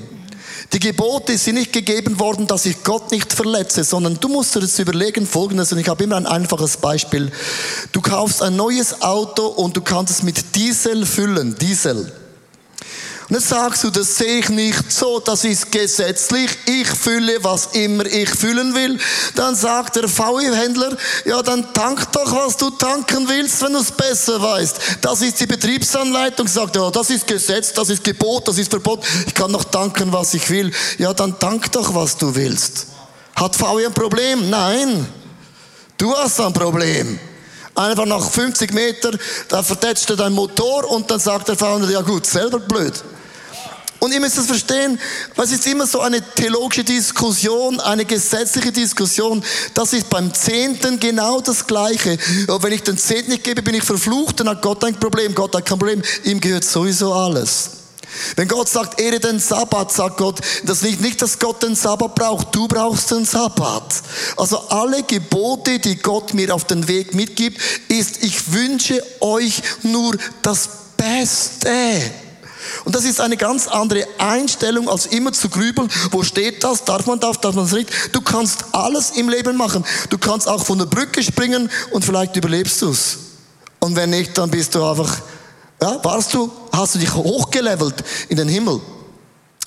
Die 0.73 0.81
Gebote 0.81 1.39
sind 1.39 1.55
nicht 1.55 1.73
gegeben 1.73 2.19
worden, 2.19 2.47
dass 2.47 2.67
ich 2.67 2.83
Gott 2.83 3.11
nicht 3.11 3.33
verletze, 3.33 3.85
sondern 3.85 4.19
du 4.21 4.29
musst 4.29 4.55
dir 4.55 4.61
das 4.61 4.79
überlegen, 4.79 5.27
folgendes, 5.27 5.73
und 5.73 5.79
ich 5.79 5.89
habe 5.89 6.05
immer 6.05 6.17
ein 6.17 6.27
einfaches 6.27 6.77
Beispiel. 6.77 7.31
Du 7.93 8.03
kaufst 8.03 8.43
ein 8.43 8.57
neues 8.57 9.01
Auto 9.01 9.47
und 9.47 9.77
du 9.77 9.81
kannst 9.81 10.13
es 10.13 10.23
mit 10.23 10.55
Diesel 10.55 11.07
füllen, 11.07 11.57
Diesel. 11.59 12.13
Dann 13.31 13.41
sagst 13.41 13.85
du, 13.85 13.91
das 13.91 14.17
sehe 14.17 14.38
ich 14.38 14.49
nicht 14.49 14.91
so, 14.91 15.21
das 15.21 15.45
ist 15.45 15.71
gesetzlich, 15.71 16.51
ich 16.64 16.88
fülle, 16.88 17.45
was 17.45 17.67
immer 17.75 18.07
ich 18.07 18.31
füllen 18.31 18.75
will. 18.75 18.99
Dann 19.35 19.55
sagt 19.55 19.97
der 19.97 20.09
VW-Händler, 20.09 20.97
ja, 21.27 21.43
dann 21.43 21.75
tank 21.75 22.11
doch, 22.12 22.35
was 22.35 22.57
du 22.57 22.71
tanken 22.71 23.29
willst, 23.29 23.61
wenn 23.61 23.75
du 23.75 23.81
es 23.81 23.93
besser 23.93 24.41
weißt. 24.41 24.77
Das 25.03 25.21
ist 25.21 25.38
die 25.41 25.47
Betriebsanleitung, 25.47 26.49
sagt, 26.49 26.77
ja, 26.77 26.91
das 26.91 27.11
ist 27.11 27.27
Gesetz, 27.27 27.75
das 27.75 27.91
ist 27.91 28.03
Gebot, 28.03 28.49
das 28.49 28.57
ist 28.57 28.71
Verbot, 28.71 29.05
ich 29.27 29.35
kann 29.35 29.51
noch 29.51 29.64
tanken, 29.64 30.11
was 30.11 30.33
ich 30.33 30.49
will. 30.49 30.73
Ja, 30.97 31.12
dann 31.12 31.38
tank 31.38 31.71
doch, 31.73 31.95
was 31.95 32.17
du 32.17 32.35
willst. 32.35 32.87
Hat 33.37 33.55
VW 33.55 33.87
ein 33.87 33.93
Problem? 33.93 34.49
Nein. 34.49 35.07
Du 35.99 36.17
hast 36.17 36.41
ein 36.41 36.55
Problem. 36.55 37.19
Einfach 37.75 38.07
nach 38.07 38.31
50 38.31 38.73
Meter, 38.73 39.11
da 39.49 39.62
vertätscht 39.62 40.09
er 40.09 40.17
dein 40.17 40.33
Motor 40.33 40.91
und 40.91 41.11
dann 41.11 41.21
sagt 41.21 41.49
der 41.49 41.57
Fahrer, 41.57 41.88
ja 41.91 42.01
gut, 42.01 42.25
selber 42.25 42.59
blöd. 42.59 42.95
Und 44.01 44.13
ihr 44.13 44.21
müsst 44.21 44.39
es 44.39 44.47
verstehen, 44.47 44.99
was 45.35 45.51
ist 45.51 45.67
immer 45.67 45.87
so 45.87 46.01
eine 46.01 46.23
theologische 46.23 46.85
Diskussion, 46.85 47.81
eine 47.81 48.05
gesetzliche 48.05 48.71
Diskussion. 48.71 49.43
Das 49.75 49.93
ist 49.93 50.09
beim 50.09 50.33
Zehnten 50.33 51.01
genau 51.01 51.41
das 51.41 51.67
Gleiche. 51.67 52.17
Wenn 52.47 52.73
ich 52.73 52.83
den 52.85 52.97
Zehnten 52.97 53.33
nicht 53.33 53.45
gebe, 53.45 53.63
bin 53.63 53.75
ich 53.75 53.83
verflucht, 53.83 54.39
dann 54.39 54.49
hat 54.49 54.63
Gott 54.63 54.85
ein 54.85 54.95
Problem. 54.95 55.35
Gott 55.35 55.55
hat 55.55 55.67
kein 55.67 55.79
Problem. 55.79 56.03
Ihm 56.25 56.41
gehört 56.41 56.65
sowieso 56.65 57.13
alles. 57.13 57.71
Wenn 58.37 58.49
Gott 58.49 58.69
sagt, 58.69 59.01
ehre 59.01 59.21
den 59.21 59.39
Sabbat, 59.39 59.93
sagt 59.93 60.17
Gott, 60.17 60.41
das 60.65 60.83
liegt 60.83 61.01
nicht, 61.01 61.21
dass 61.21 61.39
Gott 61.39 61.63
den 61.63 61.75
Sabbat 61.75 62.15
braucht, 62.15 62.55
du 62.55 62.67
brauchst 62.67 63.11
den 63.11 63.25
Sabbat. 63.25 63.95
Also 64.37 64.59
alle 64.69 65.03
Gebote, 65.03 65.79
die 65.79 65.97
Gott 65.97 66.35
mir 66.35 66.55
auf 66.55 66.65
den 66.65 66.89
Weg 66.89 67.15
mitgibt, 67.15 67.61
ist, 67.89 68.23
ich 68.23 68.53
wünsche 68.53 69.03
euch 69.21 69.63
nur 69.83 70.17
das 70.43 70.69
Beste. 70.97 72.01
Und 72.85 72.95
das 72.95 73.05
ist 73.05 73.21
eine 73.21 73.37
ganz 73.37 73.69
andere 73.69 74.07
Einstellung, 74.19 74.89
als 74.89 75.07
immer 75.07 75.33
zu 75.33 75.49
grübeln, 75.49 75.89
wo 76.11 76.23
steht 76.23 76.65
das, 76.65 76.85
darf 76.85 77.07
man 77.07 77.21
das, 77.21 77.41
darf 77.41 77.55
man 77.55 77.65
das 77.65 77.73
nicht. 77.73 77.91
Du 78.13 78.21
kannst 78.21 78.65
alles 78.73 79.11
im 79.13 79.29
Leben 79.29 79.57
machen. 79.57 79.85
Du 80.11 80.19
kannst 80.19 80.49
auch 80.49 80.65
von 80.65 80.79
der 80.79 80.87
Brücke 80.87 81.23
springen 81.23 81.71
und 81.93 82.05
vielleicht 82.05 82.37
überlebst 82.37 82.83
du 82.83 82.91
es. 82.91 83.19
Und 83.81 83.97
wenn 83.97 84.11
nicht, 84.11 84.37
dann 84.37 84.51
bist 84.51 84.75
du 84.75 84.85
einfach, 84.85 85.19
ja, 85.81 86.03
warst 86.03 86.35
du, 86.35 86.51
hast 86.73 86.95
du 86.95 86.99
dich 86.99 87.15
hochgelevelt 87.15 87.95
in 88.29 88.37
den 88.37 88.49
Himmel. 88.49 88.81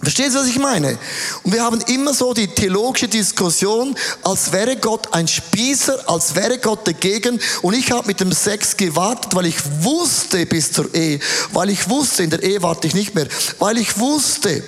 Verstehst 0.03 0.33
du, 0.33 0.39
was 0.39 0.47
ich 0.47 0.57
meine? 0.57 0.97
Und 1.43 1.53
wir 1.53 1.63
haben 1.63 1.79
immer 1.81 2.13
so 2.13 2.33
die 2.33 2.47
theologische 2.47 3.07
Diskussion, 3.07 3.95
als 4.23 4.51
wäre 4.51 4.75
Gott 4.77 5.13
ein 5.13 5.27
Spießer, 5.27 6.09
als 6.09 6.33
wäre 6.33 6.57
Gott 6.57 6.87
dagegen. 6.87 7.39
Und 7.61 7.75
ich 7.75 7.91
habe 7.91 8.07
mit 8.07 8.19
dem 8.19 8.31
Sex 8.31 8.75
gewartet, 8.75 9.35
weil 9.35 9.45
ich 9.45 9.57
wusste 9.83 10.45
bis 10.47 10.71
zur 10.71 10.93
Ehe, 10.95 11.19
weil 11.53 11.69
ich 11.69 11.87
wusste, 11.87 12.23
in 12.23 12.31
der 12.31 12.41
Ehe 12.41 12.63
warte 12.63 12.87
ich 12.87 12.95
nicht 12.95 13.13
mehr, 13.13 13.27
weil 13.59 13.77
ich 13.77 13.99
wusste, 13.99 14.63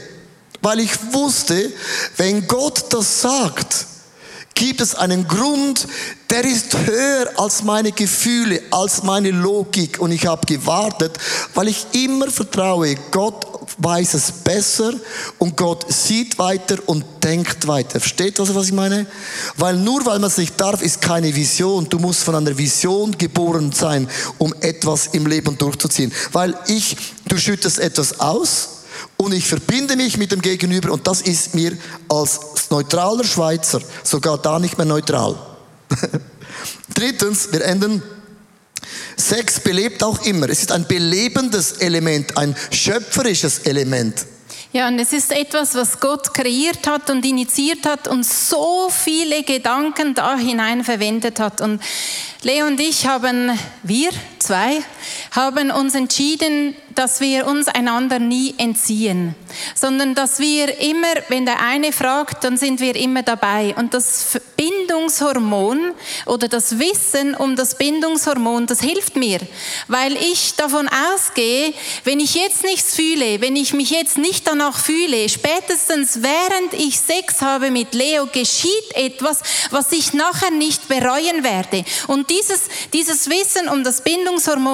weil 0.61 0.79
ich 0.79 0.91
wusste, 1.11 1.71
wenn 2.17 2.47
Gott 2.47 2.85
das 2.93 3.21
sagt, 3.21 3.87
gibt 4.55 4.81
es 4.81 4.95
einen 4.95 5.27
Grund, 5.27 5.87
der 6.29 6.45
ist 6.45 6.77
höher 6.77 7.29
als 7.37 7.63
meine 7.63 7.91
Gefühle, 7.91 8.61
als 8.71 9.03
meine 9.03 9.31
Logik. 9.31 9.99
Und 9.99 10.11
ich 10.11 10.25
habe 10.25 10.45
gewartet, 10.45 11.17
weil 11.53 11.67
ich 11.67 11.85
immer 11.93 12.29
vertraue, 12.29 12.95
Gott 13.11 13.52
weiß 13.77 14.13
es 14.13 14.31
besser 14.31 14.93
und 15.39 15.57
Gott 15.57 15.91
sieht 15.91 16.37
weiter 16.37 16.77
und 16.85 17.05
denkt 17.23 17.67
weiter. 17.67 17.99
Versteht 17.99 18.39
ihr, 18.39 18.55
was 18.55 18.67
ich 18.67 18.73
meine? 18.73 19.05
Weil 19.57 19.77
nur 19.77 20.05
weil 20.05 20.19
man 20.19 20.29
es 20.29 20.37
nicht 20.37 20.59
darf, 20.59 20.81
ist 20.81 21.01
keine 21.01 21.33
Vision. 21.35 21.87
Du 21.89 21.99
musst 21.99 22.23
von 22.23 22.35
einer 22.35 22.57
Vision 22.57 23.17
geboren 23.17 23.71
sein, 23.71 24.09
um 24.37 24.53
etwas 24.61 25.07
im 25.07 25.25
Leben 25.25 25.57
durchzuziehen. 25.57 26.11
Weil 26.31 26.55
ich, 26.67 26.95
du 27.27 27.37
schüttest 27.37 27.79
etwas 27.79 28.19
aus 28.19 28.69
und 29.17 29.33
ich 29.33 29.47
verbinde 29.47 29.95
mich 29.95 30.17
mit 30.17 30.31
dem 30.31 30.41
Gegenüber 30.41 30.91
und 30.91 31.07
das 31.07 31.21
ist 31.21 31.55
mir 31.55 31.77
als 32.09 32.39
neutraler 32.69 33.23
Schweizer 33.23 33.81
sogar 34.03 34.37
da 34.37 34.59
nicht 34.59 34.77
mehr 34.77 34.85
neutral. 34.85 35.35
Drittens, 36.93 37.51
wir 37.51 37.63
enden 37.63 38.01
Sex 39.17 39.59
belebt 39.59 40.03
auch 40.03 40.25
immer. 40.25 40.49
Es 40.49 40.61
ist 40.61 40.71
ein 40.71 40.87
belebendes 40.87 41.73
Element, 41.73 42.37
ein 42.37 42.55
schöpferisches 42.71 43.59
Element. 43.59 44.25
Ja, 44.73 44.87
und 44.87 44.97
es 44.97 45.13
ist 45.13 45.31
etwas, 45.31 45.75
was 45.75 45.99
Gott 45.99 46.33
kreiert 46.33 46.87
hat 46.87 47.11
und 47.11 47.23
initiiert 47.23 47.85
hat 47.85 48.07
und 48.07 48.25
so 48.25 48.89
viele 48.89 49.43
Gedanken 49.43 50.15
da 50.15 50.35
hinein 50.35 50.83
verwendet 50.83 51.39
hat. 51.39 51.61
Und 51.61 51.79
Leo 52.41 52.65
und 52.65 52.79
ich 52.79 53.05
haben, 53.05 53.51
wir 53.83 54.09
zwei, 54.43 54.83
haben 55.31 55.71
uns 55.71 55.95
entschieden, 55.95 56.75
dass 56.95 57.21
wir 57.21 57.47
uns 57.47 57.67
einander 57.67 58.19
nie 58.19 58.53
entziehen, 58.57 59.35
sondern 59.75 60.15
dass 60.15 60.39
wir 60.39 60.79
immer, 60.79 61.13
wenn 61.29 61.45
der 61.45 61.61
eine 61.61 61.91
fragt, 61.91 62.43
dann 62.43 62.57
sind 62.57 62.79
wir 62.79 62.95
immer 62.95 63.23
dabei. 63.23 63.73
Und 63.77 63.93
das 63.93 64.39
Bindungshormon 64.55 65.93
oder 66.25 66.47
das 66.47 66.79
Wissen 66.79 67.35
um 67.35 67.55
das 67.55 67.77
Bindungshormon, 67.77 68.67
das 68.67 68.81
hilft 68.81 69.15
mir, 69.15 69.39
weil 69.87 70.15
ich 70.17 70.55
davon 70.55 70.87
ausgehe, 71.13 71.73
wenn 72.03 72.19
ich 72.19 72.35
jetzt 72.35 72.63
nichts 72.63 72.95
fühle, 72.95 73.41
wenn 73.41 73.55
ich 73.55 73.73
mich 73.73 73.89
jetzt 73.89 74.17
nicht 74.17 74.47
danach 74.47 74.77
fühle, 74.77 75.27
spätestens 75.29 76.19
während 76.21 76.73
ich 76.73 76.99
Sex 76.99 77.41
habe 77.41 77.71
mit 77.71 77.93
Leo, 77.93 78.27
geschieht 78.31 78.95
etwas, 78.95 79.41
was 79.71 79.91
ich 79.91 80.13
nachher 80.13 80.51
nicht 80.51 80.87
bereuen 80.87 81.43
werde. 81.43 81.83
Und 82.07 82.29
dieses, 82.29 82.63
dieses 82.93 83.29
Wissen 83.29 83.69
um 83.69 83.83
das 83.83 84.01
Bindungshormon, 84.01 84.32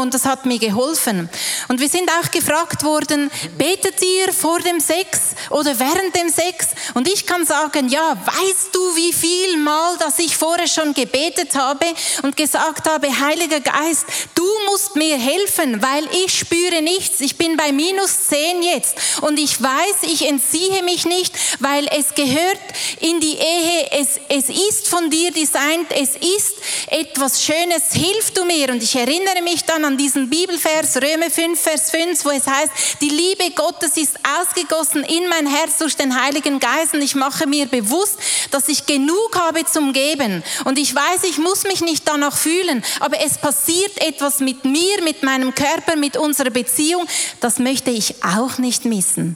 das 0.09 0.25
hat 0.25 0.45
mir 0.45 0.59
geholfen. 0.59 1.29
Und 1.67 1.79
wir 1.79 1.89
sind 1.89 2.09
auch 2.09 2.31
gefragt 2.31 2.83
worden, 2.83 3.31
betet 3.57 4.01
ihr 4.01 4.33
vor 4.33 4.59
dem 4.59 4.79
Sex 4.79 5.19
oder 5.49 5.77
während 5.79 6.15
dem 6.15 6.29
Sex? 6.29 6.67
Und 6.93 7.07
ich 7.07 7.25
kann 7.25 7.45
sagen, 7.45 7.89
ja, 7.89 8.15
weißt 8.25 8.69
du, 8.73 8.95
wie 8.95 9.13
viel 9.13 9.57
Mal, 9.57 9.97
dass 9.97 10.19
ich 10.19 10.37
vorher 10.37 10.67
schon 10.67 10.93
gebetet 10.93 11.55
habe 11.55 11.85
und 12.23 12.35
gesagt 12.35 12.87
habe, 12.87 13.07
Heiliger 13.19 13.59
Geist, 13.59 14.05
du 14.35 14.45
musst 14.69 14.95
mir 14.95 15.17
helfen, 15.17 15.81
weil 15.81 16.07
ich 16.25 16.37
spüre 16.39 16.81
nichts. 16.81 17.21
Ich 17.21 17.37
bin 17.37 17.57
bei 17.57 17.71
minus 17.71 18.27
zehn 18.27 18.61
jetzt 18.61 18.97
und 19.21 19.39
ich 19.39 19.61
weiß, 19.61 20.03
ich 20.03 20.27
entziehe 20.27 20.83
mich 20.83 21.05
nicht, 21.05 21.33
weil 21.59 21.87
es 21.87 22.13
gehört 22.15 22.59
in 22.99 23.19
die 23.19 23.35
Ehe. 23.35 23.91
Es, 23.91 24.19
es 24.29 24.49
ist 24.49 24.87
von 24.87 25.09
dir 25.09 25.31
designt. 25.31 25.91
Es 25.91 26.15
ist 26.15 26.55
etwas 26.87 27.43
Schönes. 27.43 27.93
Hilf 27.93 28.31
du 28.31 28.45
mir. 28.45 28.69
Und 28.69 28.83
ich 28.83 28.95
erinnere 28.95 29.41
mich 29.41 29.48
dann 29.65 29.85
an 29.85 29.97
diesen 29.97 30.29
Bibelvers, 30.29 30.97
Römer 30.97 31.29
5, 31.29 31.59
Vers 31.59 31.91
5, 31.91 32.25
wo 32.25 32.29
es 32.29 32.47
heißt, 32.47 33.01
die 33.01 33.09
Liebe 33.09 33.51
Gottes 33.55 33.97
ist 33.97 34.17
ausgegossen 34.39 35.03
in 35.03 35.27
mein 35.29 35.47
Herz 35.47 35.77
durch 35.79 35.95
den 35.95 36.19
Heiligen 36.19 36.59
Geist 36.59 36.93
und 36.93 37.01
ich 37.01 37.15
mache 37.15 37.47
mir 37.47 37.65
bewusst, 37.65 38.17
dass 38.51 38.67
ich 38.67 38.85
genug 38.85 39.35
habe 39.35 39.65
zum 39.65 39.93
Geben. 39.93 40.43
Und 40.65 40.77
ich 40.77 40.93
weiß, 40.93 41.23
ich 41.29 41.37
muss 41.37 41.63
mich 41.63 41.81
nicht 41.81 42.07
danach 42.07 42.37
fühlen, 42.37 42.83
aber 42.99 43.17
es 43.25 43.37
passiert 43.37 44.01
etwas 44.01 44.39
mit 44.39 44.65
mir, 44.65 45.03
mit 45.03 45.23
meinem 45.23 45.53
Körper, 45.55 45.95
mit 45.95 46.17
unserer 46.17 46.51
Beziehung. 46.51 47.05
Das 47.39 47.59
möchte 47.59 47.91
ich 47.91 48.23
auch 48.23 48.57
nicht 48.57 48.85
missen. 48.85 49.35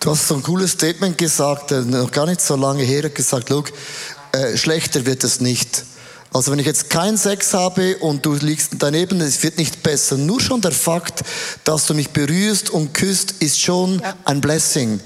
Du 0.00 0.10
hast 0.10 0.28
so 0.28 0.34
ein 0.34 0.42
cooles 0.42 0.72
Statement 0.72 1.16
gesagt, 1.16 1.72
äh, 1.72 1.80
noch 1.80 2.10
gar 2.10 2.26
nicht 2.26 2.40
so 2.40 2.56
lange 2.56 2.82
her, 2.82 3.08
gesagt, 3.08 3.48
look, 3.48 3.72
äh, 4.32 4.56
schlechter 4.56 5.06
wird 5.06 5.24
es 5.24 5.40
nicht. 5.40 5.84
Also 6.32 6.52
wenn 6.52 6.58
ich 6.58 6.66
jetzt 6.66 6.90
keinen 6.90 7.16
Sex 7.16 7.54
habe 7.54 7.96
und 7.98 8.26
du 8.26 8.34
liegst 8.34 8.72
daneben, 8.78 9.20
es 9.20 9.42
wird 9.42 9.58
nicht 9.58 9.82
besser. 9.82 10.16
Nur 10.16 10.40
schon 10.40 10.60
der 10.60 10.72
Fakt, 10.72 11.22
dass 11.64 11.86
du 11.86 11.94
mich 11.94 12.10
berührst 12.10 12.70
und 12.70 12.92
küsst, 12.92 13.36
ist 13.40 13.60
schon 13.60 14.00
ja. 14.00 14.14
ein 14.24 14.40
Blessing. 14.40 15.00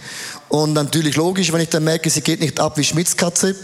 Und 0.49 0.73
natürlich 0.73 1.17
logisch, 1.17 1.53
wenn 1.53 1.61
ich 1.61 1.69
dann 1.69 1.85
merke, 1.85 2.11
sie 2.11 2.23
geht 2.23 2.41
nicht 2.41 2.59
ab 2.59 2.77
wie 2.77 2.85
Schmitzkatze, 2.85 3.55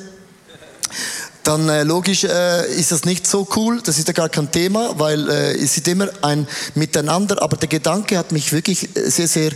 dann 1.46 1.68
äh, 1.68 1.84
logisch 1.84 2.24
äh, 2.24 2.66
ist 2.74 2.90
das 2.90 3.04
nicht 3.04 3.26
so 3.26 3.46
cool, 3.54 3.80
das 3.82 3.98
ist 3.98 4.08
ja 4.08 4.12
gar 4.12 4.28
kein 4.28 4.50
Thema, 4.50 4.98
weil 4.98 5.28
äh, 5.28 5.52
es 5.54 5.76
ist 5.76 5.86
immer 5.86 6.08
ein 6.22 6.46
Miteinander, 6.74 7.40
aber 7.40 7.56
der 7.56 7.68
Gedanke 7.68 8.18
hat 8.18 8.32
mich 8.32 8.52
wirklich 8.52 8.96
äh, 8.96 9.10
sehr, 9.10 9.28
sehr 9.28 9.52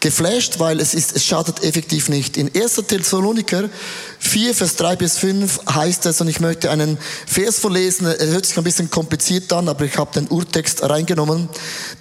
geflasht, 0.00 0.58
weil 0.58 0.80
es, 0.80 0.94
ist, 0.94 1.16
es 1.16 1.24
schadet 1.24 1.62
effektiv 1.62 2.08
nicht. 2.08 2.36
In 2.36 2.50
1. 2.54 2.74
Thessaloniker 2.86 3.68
4, 4.18 4.54
Vers 4.54 4.76
3 4.76 4.96
bis 4.96 5.18
5 5.18 5.60
heißt 5.74 6.06
es, 6.06 6.20
und 6.20 6.28
ich 6.28 6.40
möchte 6.40 6.70
einen 6.70 6.98
Vers 7.26 7.58
vorlesen, 7.58 8.06
er 8.06 8.26
hört 8.26 8.46
sich 8.46 8.56
ein 8.58 8.64
bisschen 8.64 8.90
kompliziert 8.90 9.52
an, 9.52 9.68
aber 9.68 9.84
ich 9.84 9.96
habe 9.96 10.12
den 10.12 10.28
Urtext 10.28 10.82
reingenommen, 10.82 11.48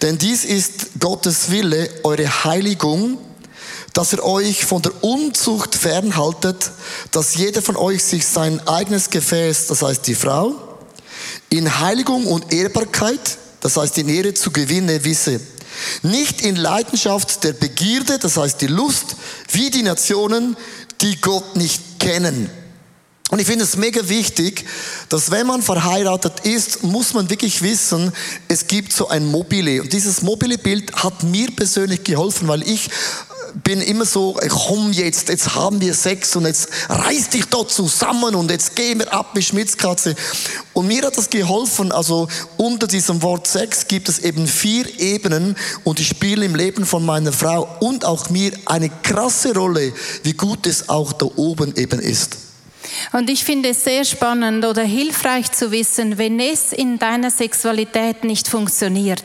denn 0.02 0.18
dies 0.18 0.44
ist 0.44 1.00
Gottes 1.00 1.52
Wille, 1.52 1.90
eure 2.04 2.44
Heiligung, 2.44 3.18
dass 3.94 4.12
ihr 4.12 4.24
euch 4.24 4.66
von 4.66 4.82
der 4.82 5.04
Unzucht 5.04 5.76
fernhaltet, 5.76 6.72
dass 7.12 7.36
jeder 7.36 7.62
von 7.62 7.78
euch 7.78 8.04
sich 8.04 8.26
sein 8.26 8.60
eigenes 8.68 9.10
Gefäß, 9.10 9.68
das 9.68 9.82
heißt 9.82 10.08
die 10.08 10.16
Frau, 10.16 10.56
in 11.50 11.80
Heiligung 11.80 12.26
und 12.26 12.52
Ehrbarkeit, 12.52 13.38
das 13.62 13.78
heißt 13.78 13.98
in 14.00 14.10
Ehre 14.10 14.34
zu 14.34 14.52
gewinnen, 14.52 15.04
wisse. 15.04 15.40
Nicht 16.02 16.42
in 16.42 16.56
Leidenschaft 16.56 17.44
der 17.44 17.54
Begierde, 17.54 18.20
das 18.20 18.38
heißt 18.38 18.62
die 18.62 18.68
Lust, 18.68 19.16
wie 19.52 19.70
die 19.70 19.84
Nationen, 19.84 20.56
die 21.02 21.20
Gott 21.20 21.56
nicht 21.56 22.00
kennen. 22.00 22.50
Und 23.34 23.40
ich 23.40 23.48
finde 23.48 23.64
es 23.64 23.78
mega 23.78 24.08
wichtig, 24.10 24.64
dass 25.10 25.32
wenn 25.32 25.48
man 25.48 25.64
verheiratet 25.64 26.42
ist, 26.42 26.84
muss 26.84 27.16
man 27.16 27.32
wirklich 27.32 27.64
wissen, 27.64 28.12
es 28.48 28.68
gibt 28.68 28.94
so 28.94 29.08
ein 29.08 29.26
Mobile. 29.26 29.82
Und 29.82 29.92
dieses 29.92 30.22
mobile 30.22 30.60
Bild 30.60 30.94
hat 31.04 31.24
mir 31.24 31.50
persönlich 31.50 32.04
geholfen, 32.04 32.48
weil 32.48 32.62
ich 32.62 32.92
bin 33.64 33.82
immer 33.82 34.06
so, 34.06 34.40
komm 34.50 34.92
jetzt, 34.92 35.30
jetzt 35.30 35.56
haben 35.56 35.80
wir 35.82 35.94
Sex 35.94 36.36
und 36.36 36.46
jetzt 36.46 36.70
reiß 36.90 37.30
dich 37.30 37.46
dort 37.46 37.72
zusammen 37.72 38.36
und 38.36 38.50
jetzt 38.50 38.76
gehen 38.76 39.00
wir 39.00 39.14
ab 39.14 39.32
wie 39.34 39.42
Schmitzkatze. 39.42 40.16
Und 40.74 40.88
mir 40.88 41.04
hat 41.04 41.18
das 41.18 41.30
geholfen, 41.30 41.92
also 41.92 42.28
unter 42.58 42.88
diesem 42.88 43.22
Wort 43.22 43.48
Sex 43.48 43.88
gibt 43.88 44.10
es 44.10 44.20
eben 44.20 44.48
vier 44.48 45.00
Ebenen 45.00 45.56
und 45.84 46.00
die 46.00 46.06
spielen 46.06 46.44
im 46.44 46.56
Leben 46.56 46.86
von 46.86 47.06
meiner 47.06 47.32
Frau 47.32 47.68
und 47.80 48.06
auch 48.06 48.30
mir 48.30 48.52
eine 48.66 48.90
krasse 48.90 49.54
Rolle, 49.54 49.94
wie 50.24 50.34
gut 50.34 50.66
es 50.66 50.90
auch 50.90 51.14
da 51.14 51.28
oben 51.36 51.76
eben 51.76 52.00
ist. 52.00 52.38
Und 53.12 53.30
ich 53.30 53.44
finde 53.44 53.70
es 53.70 53.84
sehr 53.84 54.04
spannend 54.04 54.66
oder 54.66 54.84
hilfreich 54.84 55.52
zu 55.52 55.72
wissen, 55.72 56.18
wenn 56.18 56.40
es 56.40 56.74
in 56.74 57.00
deiner 57.00 57.32
Sexualität 57.32 58.24
nicht 58.24 58.48
funktioniert 58.48 59.24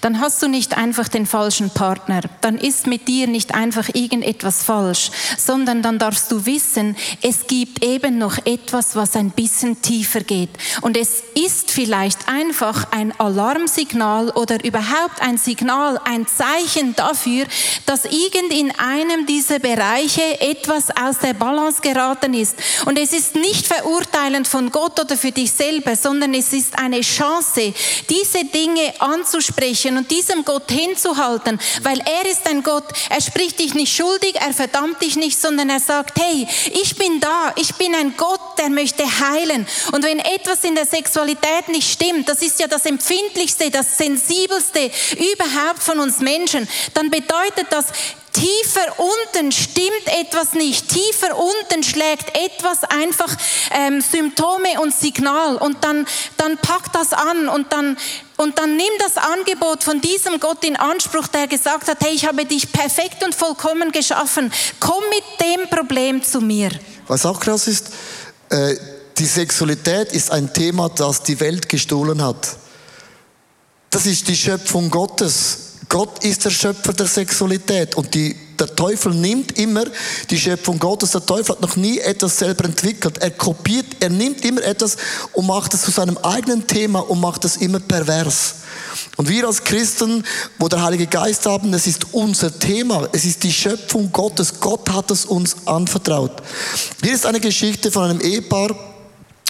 dann 0.00 0.20
hast 0.20 0.42
du 0.42 0.48
nicht 0.48 0.76
einfach 0.76 1.08
den 1.08 1.26
falschen 1.26 1.70
Partner, 1.70 2.20
dann 2.40 2.58
ist 2.58 2.86
mit 2.86 3.08
dir 3.08 3.26
nicht 3.26 3.54
einfach 3.54 3.88
irgendetwas 3.94 4.62
falsch, 4.62 5.10
sondern 5.38 5.82
dann 5.82 5.98
darfst 5.98 6.30
du 6.30 6.46
wissen, 6.46 6.96
es 7.22 7.46
gibt 7.46 7.84
eben 7.84 8.18
noch 8.18 8.38
etwas, 8.44 8.96
was 8.96 9.16
ein 9.16 9.30
bisschen 9.30 9.80
tiefer 9.82 10.20
geht. 10.20 10.50
Und 10.80 10.96
es 10.96 11.22
ist 11.34 11.70
vielleicht 11.70 12.28
einfach 12.28 12.92
ein 12.92 13.18
Alarmsignal 13.18 14.30
oder 14.30 14.62
überhaupt 14.64 15.20
ein 15.20 15.38
Signal, 15.38 16.00
ein 16.04 16.26
Zeichen 16.26 16.94
dafür, 16.96 17.46
dass 17.86 18.04
irgend 18.04 18.52
in 18.52 18.72
einem 18.78 19.26
dieser 19.26 19.58
Bereiche 19.58 20.40
etwas 20.40 20.90
aus 20.90 21.18
der 21.18 21.34
Balance 21.34 21.80
geraten 21.80 22.34
ist. 22.34 22.56
Und 22.86 22.98
es 22.98 23.12
ist 23.12 23.36
nicht 23.36 23.66
verurteilend 23.66 24.48
von 24.48 24.70
Gott 24.70 25.00
oder 25.00 25.16
für 25.16 25.32
dich 25.32 25.52
selber, 25.52 25.96
sondern 25.96 26.34
es 26.34 26.52
ist 26.52 26.78
eine 26.78 27.00
Chance, 27.00 27.72
diese 28.08 28.44
Dinge 28.44 28.94
anzusprechen 28.98 29.69
auszusprechen 29.70 29.96
und 29.96 30.10
diesem 30.10 30.44
Gott 30.44 30.70
hinzuhalten, 30.70 31.58
weil 31.82 31.98
er 32.00 32.30
ist 32.30 32.48
ein 32.48 32.62
Gott, 32.62 32.84
er 33.08 33.20
spricht 33.20 33.58
dich 33.58 33.74
nicht 33.74 33.94
schuldig, 33.94 34.34
er 34.34 34.52
verdammt 34.52 35.00
dich 35.02 35.16
nicht, 35.16 35.40
sondern 35.40 35.70
er 35.70 35.80
sagt, 35.80 36.18
hey, 36.20 36.46
ich 36.82 36.96
bin 36.96 37.20
da, 37.20 37.52
ich 37.56 37.74
bin 37.74 37.94
ein 37.94 38.14
Gott, 38.16 38.40
der 38.58 38.70
möchte 38.70 39.04
heilen. 39.04 39.66
Und 39.92 40.04
wenn 40.04 40.18
etwas 40.18 40.64
in 40.64 40.74
der 40.74 40.86
Sexualität 40.86 41.68
nicht 41.68 41.90
stimmt, 41.90 42.28
das 42.28 42.42
ist 42.42 42.60
ja 42.60 42.66
das 42.66 42.86
empfindlichste, 42.86 43.70
das 43.70 43.96
sensibelste 43.96 44.90
überhaupt 45.12 45.82
von 45.82 46.00
uns 46.00 46.18
Menschen, 46.20 46.68
dann 46.94 47.10
bedeutet 47.10 47.66
das, 47.70 47.86
Tiefer 48.32 48.98
unten 48.98 49.50
stimmt 49.50 50.06
etwas 50.06 50.52
nicht. 50.52 50.88
Tiefer 50.88 51.36
unten 51.36 51.82
schlägt 51.82 52.36
etwas 52.36 52.84
einfach 52.84 53.34
ähm, 53.72 54.00
Symptome 54.00 54.80
und 54.80 54.94
Signal. 54.94 55.56
Und 55.56 55.82
dann, 55.82 56.06
dann 56.36 56.56
packt 56.58 56.94
das 56.94 57.12
an 57.12 57.48
und 57.48 57.72
dann, 57.72 57.96
und 58.36 58.58
dann 58.58 58.76
nimm 58.76 58.92
das 58.98 59.16
Angebot 59.16 59.82
von 59.82 60.00
diesem 60.00 60.38
Gott 60.38 60.64
in 60.64 60.76
Anspruch, 60.76 61.26
der 61.28 61.48
gesagt 61.48 61.88
hat, 61.88 61.98
hey, 62.00 62.14
ich 62.14 62.26
habe 62.26 62.44
dich 62.44 62.70
perfekt 62.70 63.24
und 63.24 63.34
vollkommen 63.34 63.90
geschaffen. 63.90 64.52
Komm 64.78 65.02
mit 65.10 65.48
dem 65.48 65.68
Problem 65.68 66.22
zu 66.22 66.40
mir. 66.40 66.70
Was 67.08 67.26
auch 67.26 67.40
krass 67.40 67.66
ist, 67.66 67.88
äh, 68.50 68.76
die 69.18 69.26
Sexualität 69.26 70.12
ist 70.12 70.30
ein 70.30 70.52
Thema, 70.52 70.88
das 70.88 71.22
die 71.22 71.38
Welt 71.40 71.68
gestohlen 71.68 72.22
hat. 72.22 72.56
Das 73.90 74.06
ist 74.06 74.28
die 74.28 74.36
Schöpfung 74.36 74.88
Gottes. 74.88 75.69
Gott 75.90 76.24
ist 76.24 76.44
der 76.44 76.50
Schöpfer 76.50 76.92
der 76.92 77.06
Sexualität 77.06 77.96
und 77.96 78.14
die, 78.14 78.36
der 78.60 78.76
Teufel 78.76 79.12
nimmt 79.12 79.58
immer 79.58 79.84
die 80.30 80.38
Schöpfung 80.38 80.78
Gottes. 80.78 81.10
Der 81.10 81.26
Teufel 81.26 81.56
hat 81.56 81.62
noch 81.62 81.74
nie 81.74 81.98
etwas 81.98 82.38
selber 82.38 82.64
entwickelt. 82.64 83.18
Er 83.18 83.32
kopiert, 83.32 83.86
er 83.98 84.08
nimmt 84.08 84.44
immer 84.44 84.62
etwas 84.62 84.96
und 85.32 85.48
macht 85.48 85.74
es 85.74 85.82
zu 85.82 85.90
seinem 85.90 86.16
eigenen 86.18 86.64
Thema 86.64 87.00
und 87.00 87.20
macht 87.20 87.44
es 87.44 87.56
immer 87.56 87.80
pervers. 87.80 88.54
Und 89.16 89.28
wir 89.28 89.44
als 89.48 89.64
Christen, 89.64 90.24
wo 90.60 90.68
der 90.68 90.80
Heilige 90.80 91.08
Geist 91.08 91.44
haben, 91.46 91.72
das 91.72 91.88
ist 91.88 92.12
unser 92.12 92.56
Thema. 92.56 93.08
Es 93.10 93.24
ist 93.24 93.42
die 93.42 93.52
Schöpfung 93.52 94.12
Gottes. 94.12 94.60
Gott 94.60 94.88
hat 94.90 95.10
es 95.10 95.24
uns 95.24 95.66
anvertraut. 95.66 96.40
Hier 97.02 97.14
ist 97.14 97.26
eine 97.26 97.40
Geschichte 97.40 97.90
von 97.90 98.04
einem 98.04 98.20
Ehepaar, 98.20 98.76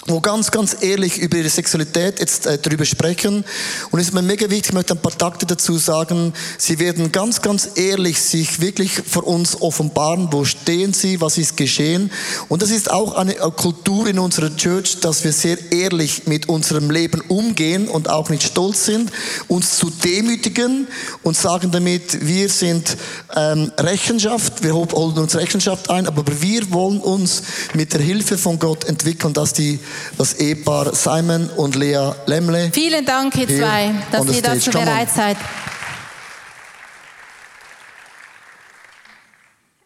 wo 0.07 0.19
ganz, 0.19 0.49
ganz 0.49 0.77
ehrlich 0.81 1.19
über 1.19 1.37
ihre 1.37 1.49
Sexualität 1.49 2.19
jetzt 2.19 2.47
äh, 2.47 2.57
darüber 2.57 2.85
sprechen. 2.85 3.45
Und 3.91 3.99
es 3.99 4.07
ist 4.07 4.13
mir 4.13 4.23
mega 4.23 4.49
wichtig, 4.49 4.69
ich 4.69 4.73
möchte 4.73 4.95
ein 4.95 5.01
paar 5.01 5.15
Takte 5.15 5.45
dazu 5.45 5.77
sagen. 5.77 6.33
Sie 6.57 6.79
werden 6.79 7.11
ganz, 7.11 7.41
ganz 7.41 7.69
ehrlich 7.75 8.19
sich 8.19 8.61
wirklich 8.61 8.93
vor 8.93 9.27
uns 9.27 9.61
offenbaren, 9.61 10.29
wo 10.31 10.43
stehen 10.43 10.93
sie, 10.93 11.21
was 11.21 11.37
ist 11.37 11.55
geschehen. 11.55 12.11
Und 12.49 12.63
das 12.63 12.71
ist 12.71 12.89
auch 12.89 13.13
eine 13.13 13.33
Kultur 13.35 14.07
in 14.07 14.17
unserer 14.17 14.55
Church, 14.55 14.99
dass 15.01 15.23
wir 15.23 15.33
sehr 15.33 15.71
ehrlich 15.71 16.25
mit 16.25 16.49
unserem 16.49 16.89
Leben 16.89 17.21
umgehen 17.27 17.87
und 17.87 18.09
auch 18.09 18.29
nicht 18.29 18.43
stolz 18.43 18.85
sind, 18.85 19.11
uns 19.47 19.77
zu 19.77 19.91
demütigen 19.91 20.87
und 21.21 21.37
sagen 21.37 21.71
damit, 21.71 22.25
wir 22.25 22.49
sind 22.49 22.97
ähm, 23.35 23.71
Rechenschaft, 23.77 24.63
wir 24.63 24.73
holen 24.73 25.17
uns 25.17 25.35
Rechenschaft 25.35 25.91
ein, 25.91 26.07
aber 26.07 26.23
wir 26.41 26.71
wollen 26.71 26.99
uns 26.99 27.43
mit 27.75 27.93
der 27.93 28.01
Hilfe 28.01 28.39
von 28.39 28.57
Gott 28.57 28.85
entwickeln, 28.85 29.33
dass 29.33 29.53
die 29.53 29.79
das 30.17 30.33
Ehepaar 30.35 30.93
Simon 30.93 31.49
und 31.57 31.75
Lea 31.75 32.11
Lemle. 32.25 32.71
Vielen 32.73 33.05
Dank, 33.05 33.35
ihr 33.37 33.47
zwei, 33.47 33.93
dass 34.11 34.25
ihr 34.33 34.41
dazu 34.41 34.71
bereit 34.71 35.09
seid. 35.09 35.37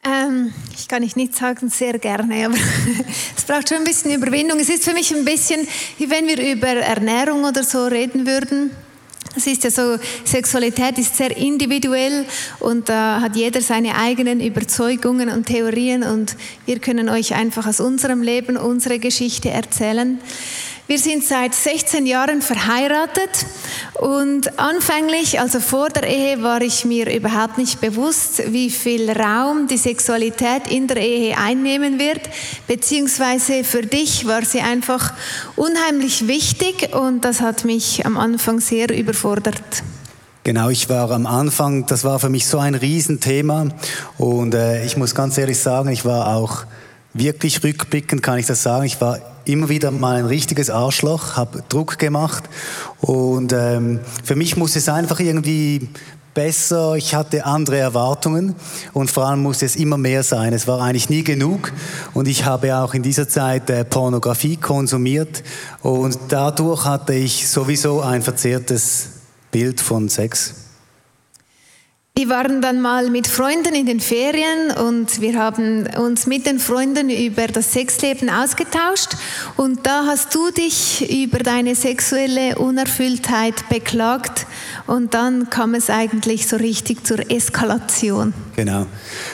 Ähm, 0.05 0.53
ich 0.77 0.87
kann 0.87 1.01
nicht 1.01 1.35
sagen, 1.35 1.69
sehr 1.69 1.97
gerne, 1.97 2.45
aber 2.45 2.55
es 3.37 3.43
braucht 3.43 3.69
schon 3.69 3.79
ein 3.79 3.83
bisschen 3.83 4.11
Überwindung. 4.13 4.59
Es 4.59 4.69
ist 4.69 4.83
für 4.83 4.93
mich 4.93 5.13
ein 5.15 5.25
bisschen, 5.25 5.67
wie 5.97 6.09
wenn 6.09 6.27
wir 6.27 6.39
über 6.39 6.67
Ernährung 6.67 7.43
oder 7.43 7.63
so 7.63 7.85
reden 7.85 8.27
würden. 8.27 8.71
Es 9.35 9.47
ist 9.47 9.63
ja 9.65 9.71
so, 9.71 9.97
Sexualität 10.23 10.97
ist 10.97 11.17
sehr 11.17 11.35
individuell 11.35 12.25
und 12.59 12.87
da 12.87 13.19
hat 13.19 13.35
jeder 13.35 13.61
seine 13.61 13.95
eigenen 13.95 14.39
Überzeugungen 14.39 15.29
und 15.29 15.47
Theorien 15.47 16.03
und 16.03 16.37
wir 16.65 16.79
können 16.79 17.09
euch 17.09 17.35
einfach 17.35 17.67
aus 17.67 17.81
unserem 17.81 18.21
Leben 18.21 18.55
unsere 18.55 18.97
Geschichte 18.97 19.49
erzählen. 19.49 20.19
Wir 20.87 20.99
sind 20.99 21.23
seit 21.23 21.55
16 21.55 22.05
Jahren 22.05 22.43
verheiratet 22.43 23.47
und 23.95 24.59
anfänglich, 24.59 25.39
also 25.39 25.59
vor 25.59 25.89
der 25.89 26.07
Ehe, 26.07 26.43
war 26.43 26.61
ich 26.61 26.85
mir 26.85 27.11
überhaupt 27.11 27.57
nicht 27.57 27.81
bewusst, 27.81 28.53
wie 28.53 28.69
viel 28.69 29.09
Raum 29.09 29.67
die 29.67 29.77
Sexualität 29.77 30.69
in 30.69 30.85
der 30.85 30.97
Ehe 30.97 31.35
einnehmen 31.39 31.97
wird, 31.97 32.21
beziehungsweise 32.67 33.63
für 33.63 33.81
dich 33.81 34.27
war 34.27 34.45
sie 34.45 34.59
einfach 34.59 35.13
unheimlich 35.55 36.27
wichtig 36.27 36.93
und 36.93 37.21
das 37.25 37.41
hat 37.41 37.65
mich 37.65 38.05
am 38.05 38.15
Anfang 38.15 38.59
sehr 38.59 38.95
überfordert. 38.95 39.55
Genau, 40.43 40.69
ich 40.69 40.87
war 40.87 41.09
am 41.09 41.25
Anfang, 41.25 41.87
das 41.87 42.03
war 42.03 42.19
für 42.19 42.29
mich 42.29 42.45
so 42.45 42.59
ein 42.59 42.75
Riesenthema 42.75 43.69
und 44.19 44.53
äh, 44.53 44.85
ich 44.85 44.97
muss 44.97 45.15
ganz 45.15 45.35
ehrlich 45.39 45.57
sagen, 45.57 45.89
ich 45.89 46.05
war 46.05 46.35
auch 46.35 46.65
wirklich 47.15 47.63
rückblickend, 47.63 48.21
kann 48.21 48.37
ich 48.37 48.45
das 48.45 48.61
sagen, 48.61 48.85
ich 48.85 48.99
war 49.01 49.19
immer 49.45 49.69
wieder 49.69 49.89
mal 49.91 50.17
ein 50.17 50.25
richtiges 50.25 50.69
Arschloch, 50.69 51.35
habe 51.35 51.63
Druck 51.69 51.97
gemacht. 51.97 52.43
Und 52.99 53.53
ähm, 53.53 54.01
für 54.23 54.35
mich 54.35 54.57
muss 54.57 54.75
es 54.75 54.89
einfach 54.89 55.19
irgendwie 55.19 55.89
besser, 56.33 56.95
ich 56.95 57.15
hatte 57.15 57.45
andere 57.45 57.77
Erwartungen. 57.77 58.55
Und 58.93 59.09
vor 59.09 59.25
allem 59.25 59.41
musste 59.41 59.65
es 59.65 59.77
immer 59.77 59.97
mehr 59.97 60.23
sein. 60.23 60.51
Es 60.51 60.67
war 60.67 60.81
eigentlich 60.81 61.09
nie 61.09 61.23
genug. 61.23 61.71
Und 62.13 62.27
ich 62.27 62.45
habe 62.45 62.75
auch 62.77 62.93
in 62.93 63.01
dieser 63.01 63.29
Zeit 63.29 63.69
äh, 63.69 63.85
Pornografie 63.85 64.57
konsumiert. 64.57 65.41
Und 65.81 66.19
dadurch 66.27 66.85
hatte 66.85 67.13
ich 67.13 67.47
sowieso 67.47 68.01
ein 68.01 68.21
verzerrtes 68.21 69.09
Bild 69.51 69.79
von 69.79 70.09
Sex. 70.09 70.64
Wir 72.17 72.29
waren 72.29 72.61
dann 72.61 72.79
mal 72.79 73.09
mit 73.09 73.27
Freunden 73.27 73.75
in 73.75 73.85
den 73.85 73.99
Ferien 73.99 74.71
und 74.71 75.19
wir 75.19 75.37
haben 75.37 75.85
uns 75.97 76.27
mit 76.27 76.45
den 76.45 76.59
Freunden 76.59 77.09
über 77.09 77.47
das 77.47 77.73
Sexleben 77.73 78.29
ausgetauscht 78.29 79.17
und 79.57 79.85
da 79.85 80.05
hast 80.07 80.33
du 80.33 80.49
dich 80.49 81.11
über 81.25 81.39
deine 81.39 81.75
sexuelle 81.75 82.57
Unerfülltheit 82.57 83.67
beklagt 83.67 84.47
und 84.87 85.13
dann 85.13 85.49
kam 85.49 85.73
es 85.73 85.89
eigentlich 85.89 86.47
so 86.47 86.55
richtig 86.55 87.05
zur 87.05 87.29
Eskalation. 87.29 88.33
Genau. 88.55 88.85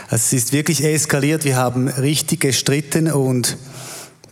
Es 0.09 0.33
ist 0.33 0.51
wirklich 0.51 0.83
eskaliert. 0.83 1.45
Wir 1.45 1.57
haben 1.57 1.87
richtig 1.87 2.39
gestritten 2.39 3.11
und 3.11 3.57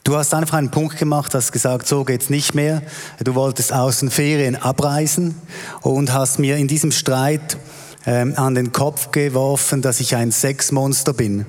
Du 0.05 0.17
hast 0.17 0.33
einfach 0.33 0.57
einen 0.57 0.71
Punkt 0.71 0.97
gemacht, 0.97 1.35
hast 1.35 1.51
gesagt, 1.51 1.87
so 1.87 2.03
geht's 2.03 2.31
nicht 2.31 2.55
mehr. 2.55 2.81
Du 3.23 3.35
wolltest 3.35 3.71
aus 3.71 3.99
den 3.99 4.09
Ferien 4.09 4.55
abreisen 4.55 5.35
und 5.81 6.13
hast 6.13 6.39
mir 6.39 6.57
in 6.57 6.67
diesem 6.67 6.91
Streit 6.91 7.57
ähm, 8.05 8.33
an 8.35 8.55
den 8.55 8.71
Kopf 8.71 9.11
geworfen, 9.11 9.81
dass 9.81 9.99
ich 9.99 10.15
ein 10.15 10.31
Sexmonster 10.31 11.13
bin. 11.13 11.45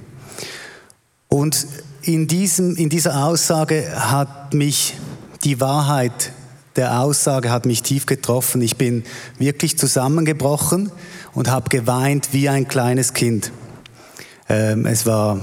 Und 1.29 1.67
in, 2.03 2.27
diesem, 2.27 2.77
in 2.77 2.89
dieser 2.89 3.25
Aussage 3.25 3.93
hat 3.95 4.55
mich 4.55 4.95
die 5.45 5.61
Wahrheit 5.61 6.33
der 6.77 7.01
Aussage 7.01 7.51
hat 7.51 7.67
mich 7.67 7.83
tief 7.83 8.07
getroffen. 8.07 8.63
Ich 8.63 8.77
bin 8.77 9.05
wirklich 9.39 9.77
zusammengebrochen 9.77 10.91
und 11.35 11.51
habe 11.51 11.69
geweint 11.69 12.33
wie 12.33 12.49
ein 12.49 12.69
kleines 12.69 13.13
Kind. 13.13 13.53
Ähm, 14.49 14.87
es 14.87 15.05
war 15.05 15.41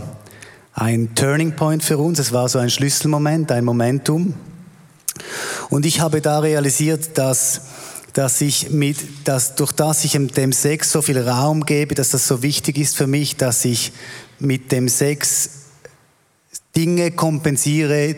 ein 0.73 1.15
Turning 1.15 1.55
Point 1.55 1.83
für 1.83 1.97
uns, 1.97 2.19
es 2.19 2.31
war 2.31 2.47
so 2.49 2.59
ein 2.59 2.69
Schlüsselmoment, 2.69 3.51
ein 3.51 3.65
Momentum. 3.65 4.35
Und 5.69 5.85
ich 5.85 5.99
habe 5.99 6.21
da 6.21 6.39
realisiert, 6.39 7.17
dass, 7.17 7.61
dass 8.17 8.41
ich 8.41 8.71
mit, 8.71 8.97
dass 9.25 9.53
durch 9.53 9.71
das 9.71 10.03
ich 10.03 10.13
dem 10.13 10.51
Sex 10.51 10.91
so 10.91 11.03
viel 11.03 11.19
Raum 11.19 11.67
gebe, 11.67 11.93
dass 11.93 12.09
das 12.09 12.27
so 12.27 12.41
wichtig 12.41 12.79
ist 12.79 12.97
für 12.97 13.05
mich, 13.05 13.35
dass 13.35 13.63
ich 13.63 13.91
mit 14.39 14.71
dem 14.71 14.89
Sex 14.89 15.51
Dinge 16.75 17.11
kompensiere, 17.11 18.15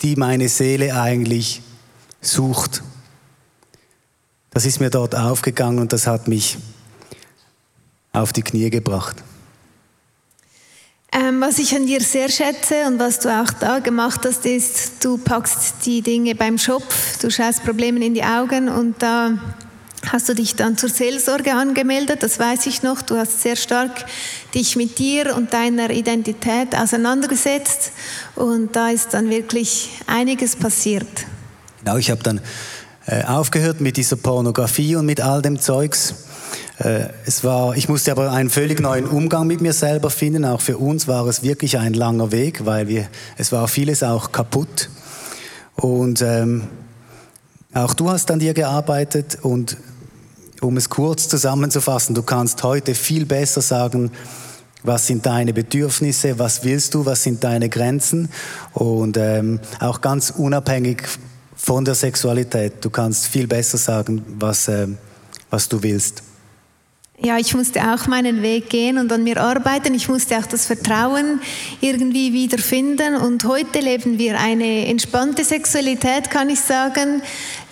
die 0.00 0.14
meine 0.14 0.48
Seele 0.48 0.94
eigentlich 0.94 1.60
sucht. 2.20 2.84
Das 4.50 4.64
ist 4.64 4.78
mir 4.78 4.90
dort 4.90 5.16
aufgegangen 5.16 5.80
und 5.80 5.92
das 5.92 6.06
hat 6.06 6.28
mich 6.28 6.56
auf 8.12 8.32
die 8.32 8.42
Knie 8.42 8.70
gebracht. 8.70 9.24
Ähm, 11.18 11.40
was 11.40 11.58
ich 11.58 11.74
an 11.74 11.86
dir 11.86 12.02
sehr 12.02 12.28
schätze 12.28 12.86
und 12.86 12.98
was 12.98 13.20
du 13.20 13.30
auch 13.30 13.50
da 13.58 13.78
gemacht 13.78 14.20
hast, 14.26 14.44
ist, 14.44 15.02
du 15.02 15.16
packst 15.16 15.76
die 15.86 16.02
Dinge 16.02 16.34
beim 16.34 16.58
Schopf, 16.58 17.18
du 17.20 17.30
schaust 17.30 17.64
Problemen 17.64 18.02
in 18.02 18.12
die 18.12 18.22
Augen 18.22 18.68
und 18.68 19.00
da 19.00 19.32
hast 20.12 20.28
du 20.28 20.34
dich 20.34 20.56
dann 20.56 20.76
zur 20.76 20.90
Seelsorge 20.90 21.54
angemeldet, 21.54 22.22
das 22.22 22.38
weiß 22.38 22.66
ich 22.66 22.82
noch. 22.82 23.00
Du 23.00 23.16
hast 23.16 23.40
sehr 23.40 23.56
stark 23.56 24.04
dich 24.52 24.76
mit 24.76 24.98
dir 24.98 25.34
und 25.34 25.54
deiner 25.54 25.88
Identität 25.88 26.76
auseinandergesetzt 26.76 27.92
und 28.34 28.76
da 28.76 28.90
ist 28.90 29.14
dann 29.14 29.30
wirklich 29.30 29.88
einiges 30.06 30.54
passiert. 30.54 31.08
Genau, 31.82 31.96
ich 31.96 32.10
habe 32.10 32.22
dann 32.22 32.42
äh, 33.06 33.24
aufgehört 33.24 33.80
mit 33.80 33.96
dieser 33.96 34.16
Pornografie 34.16 34.96
und 34.96 35.06
mit 35.06 35.22
all 35.22 35.40
dem 35.40 35.58
Zeugs 35.60 36.25
es 36.78 37.42
war, 37.42 37.74
ich 37.74 37.88
musste 37.88 38.12
aber 38.12 38.30
einen 38.32 38.50
völlig 38.50 38.80
neuen 38.80 39.06
Umgang 39.06 39.46
mit 39.46 39.62
mir 39.62 39.72
selber 39.72 40.10
finden. 40.10 40.44
Auch 40.44 40.60
für 40.60 40.76
uns 40.76 41.08
war 41.08 41.26
es 41.26 41.42
wirklich 41.42 41.78
ein 41.78 41.94
langer 41.94 42.32
Weg, 42.32 42.66
weil 42.66 42.86
wir, 42.86 43.08
es 43.38 43.50
war 43.50 43.66
vieles 43.66 44.02
auch 44.02 44.30
kaputt. 44.30 44.90
Und 45.76 46.20
ähm, 46.20 46.64
auch 47.72 47.94
du 47.94 48.10
hast 48.10 48.30
an 48.30 48.38
dir 48.38 48.52
gearbeitet 48.52 49.38
und 49.42 49.76
um 50.60 50.76
es 50.76 50.88
kurz 50.88 51.28
zusammenzufassen, 51.28 52.14
du 52.14 52.22
kannst 52.22 52.62
heute 52.62 52.94
viel 52.94 53.26
besser 53.26 53.60
sagen, 53.60 54.10
was 54.82 55.06
sind 55.06 55.26
deine 55.26 55.52
Bedürfnisse, 55.52 56.38
was 56.38 56.64
willst 56.64 56.94
du, 56.94 57.04
was 57.04 57.22
sind 57.22 57.42
deine 57.42 57.68
Grenzen 57.68 58.28
und 58.72 59.16
ähm, 59.16 59.60
auch 59.80 60.00
ganz 60.00 60.30
unabhängig 60.30 61.02
von 61.54 61.84
der 61.84 61.94
Sexualität. 61.94 62.84
Du 62.84 62.90
kannst 62.90 63.26
viel 63.26 63.46
besser 63.46 63.78
sagen, 63.78 64.24
was, 64.38 64.68
äh, 64.68 64.88
was 65.50 65.68
du 65.68 65.82
willst. 65.82 66.22
Ja, 67.18 67.38
ich 67.38 67.54
musste 67.54 67.80
auch 67.80 68.06
meinen 68.08 68.42
Weg 68.42 68.68
gehen 68.68 68.98
und 68.98 69.10
an 69.10 69.24
mir 69.24 69.40
arbeiten. 69.40 69.94
Ich 69.94 70.06
musste 70.06 70.36
auch 70.36 70.44
das 70.44 70.66
Vertrauen 70.66 71.40
irgendwie 71.80 72.34
wiederfinden. 72.34 73.16
Und 73.16 73.44
heute 73.44 73.78
leben 73.78 74.18
wir 74.18 74.38
eine 74.38 74.86
entspannte 74.86 75.42
Sexualität, 75.42 76.30
kann 76.30 76.50
ich 76.50 76.60
sagen. 76.60 77.22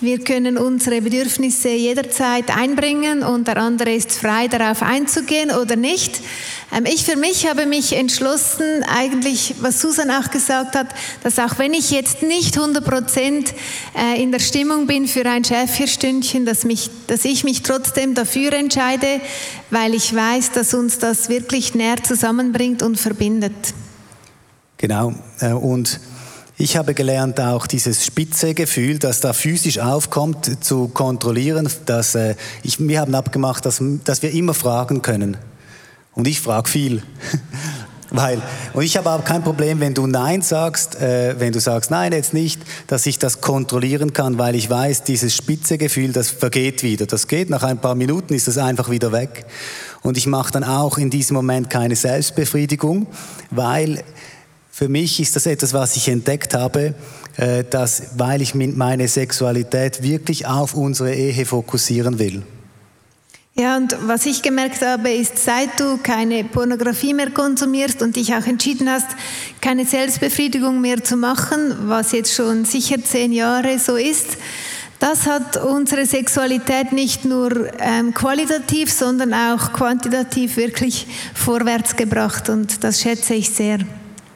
Wir 0.04 0.18
können 0.18 0.58
unsere 0.58 1.00
Bedürfnisse 1.00 1.70
jederzeit 1.70 2.54
einbringen 2.54 3.22
und 3.22 3.48
der 3.48 3.56
andere 3.56 3.94
ist 3.94 4.12
frei, 4.12 4.48
darauf 4.48 4.82
einzugehen 4.82 5.50
oder 5.50 5.76
nicht. 5.76 6.20
Ähm, 6.76 6.84
ich 6.84 7.06
für 7.06 7.16
mich 7.16 7.48
habe 7.48 7.64
mich 7.64 7.96
entschlossen, 7.96 8.84
eigentlich, 8.86 9.54
was 9.60 9.80
Susan 9.80 10.10
auch 10.10 10.30
gesagt 10.30 10.76
hat, 10.76 10.88
dass 11.22 11.38
auch 11.38 11.58
wenn 11.58 11.72
ich 11.72 11.90
jetzt 11.90 12.22
nicht 12.22 12.54
100 12.54 12.84
Prozent 12.84 13.54
äh, 13.96 14.22
in 14.22 14.30
der 14.30 14.40
Stimmung 14.40 14.86
bin 14.86 15.08
für 15.08 15.24
ein 15.24 15.42
Schäferstündchen, 15.42 16.44
dass, 16.44 16.64
mich, 16.64 16.90
dass 17.06 17.24
ich 17.24 17.42
mich 17.42 17.62
trotzdem 17.62 18.14
dafür 18.14 18.52
entscheide, 18.52 19.22
weil 19.70 19.94
ich 19.94 20.14
weiß, 20.14 20.52
dass 20.52 20.74
uns 20.74 20.98
das 20.98 21.30
wirklich 21.30 21.74
näher 21.74 22.02
zusammenbringt 22.02 22.82
und 22.82 23.00
verbindet. 23.00 23.54
Genau. 24.76 25.14
Äh, 25.40 25.54
und 25.54 25.98
ich 26.56 26.76
habe 26.76 26.94
gelernt, 26.94 27.40
auch 27.40 27.66
dieses 27.66 28.06
Spitzegefühl, 28.06 28.98
das 28.98 29.20
da 29.20 29.32
physisch 29.32 29.80
aufkommt, 29.80 30.64
zu 30.64 30.88
kontrollieren. 30.88 31.68
Dass, 31.86 32.14
äh, 32.14 32.36
ich, 32.62 32.78
wir 32.78 33.00
haben 33.00 33.14
abgemacht, 33.14 33.66
dass, 33.66 33.82
dass 34.04 34.22
wir 34.22 34.30
immer 34.30 34.54
fragen 34.54 35.02
können. 35.02 35.36
Und 36.12 36.28
ich 36.28 36.40
frage 36.40 36.68
viel. 36.68 37.02
Weil, 38.10 38.40
und 38.74 38.84
ich 38.84 38.96
habe 38.96 39.10
auch 39.10 39.24
kein 39.24 39.42
Problem, 39.42 39.80
wenn 39.80 39.94
du 39.94 40.06
Nein 40.06 40.42
sagst, 40.42 41.00
äh, 41.00 41.34
wenn 41.40 41.52
du 41.52 41.58
sagst 41.58 41.90
Nein, 41.90 42.12
jetzt 42.12 42.32
nicht, 42.32 42.62
dass 42.86 43.06
ich 43.06 43.18
das 43.18 43.40
kontrollieren 43.40 44.12
kann, 44.12 44.38
weil 44.38 44.54
ich 44.54 44.70
weiß, 44.70 45.02
dieses 45.02 45.34
Spitzegefühl, 45.34 46.12
das 46.12 46.30
vergeht 46.30 46.84
wieder. 46.84 47.06
Das 47.06 47.26
geht, 47.26 47.50
nach 47.50 47.64
ein 47.64 47.80
paar 47.80 47.96
Minuten 47.96 48.32
ist 48.32 48.46
das 48.46 48.58
einfach 48.58 48.88
wieder 48.88 49.10
weg. 49.10 49.46
Und 50.02 50.16
ich 50.16 50.28
mache 50.28 50.52
dann 50.52 50.62
auch 50.62 50.98
in 50.98 51.10
diesem 51.10 51.34
Moment 51.34 51.70
keine 51.70 51.96
Selbstbefriedigung, 51.96 53.08
weil 53.50 54.04
für 54.74 54.88
mich 54.88 55.20
ist 55.20 55.36
das 55.36 55.46
etwas, 55.46 55.72
was 55.72 55.94
ich 55.94 56.08
entdeckt 56.08 56.52
habe, 56.52 56.94
äh, 57.36 57.62
dass, 57.62 58.18
weil 58.18 58.42
ich 58.42 58.56
meine 58.56 59.06
Sexualität 59.06 60.02
wirklich 60.02 60.48
auf 60.48 60.74
unsere 60.74 61.14
Ehe 61.14 61.46
fokussieren 61.46 62.18
will. 62.18 62.42
Ja, 63.54 63.76
und 63.76 63.96
was 64.08 64.26
ich 64.26 64.42
gemerkt 64.42 64.82
habe, 64.82 65.12
ist, 65.12 65.38
seit 65.38 65.78
du 65.78 65.98
keine 65.98 66.42
Pornografie 66.42 67.14
mehr 67.14 67.30
konsumierst 67.30 68.02
und 68.02 68.16
dich 68.16 68.34
auch 68.34 68.44
entschieden 68.48 68.90
hast, 68.90 69.06
keine 69.60 69.86
Selbstbefriedigung 69.86 70.80
mehr 70.80 71.04
zu 71.04 71.16
machen, 71.16 71.76
was 71.82 72.10
jetzt 72.10 72.34
schon 72.34 72.64
sicher 72.64 72.96
zehn 73.00 73.32
Jahre 73.32 73.78
so 73.78 73.94
ist, 73.94 74.36
das 74.98 75.28
hat 75.28 75.56
unsere 75.56 76.04
Sexualität 76.04 76.90
nicht 76.90 77.24
nur 77.24 77.72
ähm, 77.78 78.12
qualitativ, 78.12 78.90
sondern 78.90 79.34
auch 79.34 79.72
quantitativ 79.72 80.56
wirklich 80.56 81.06
vorwärts 81.32 81.94
gebracht 81.94 82.48
und 82.48 82.82
das 82.82 83.00
schätze 83.00 83.34
ich 83.34 83.50
sehr. 83.50 83.78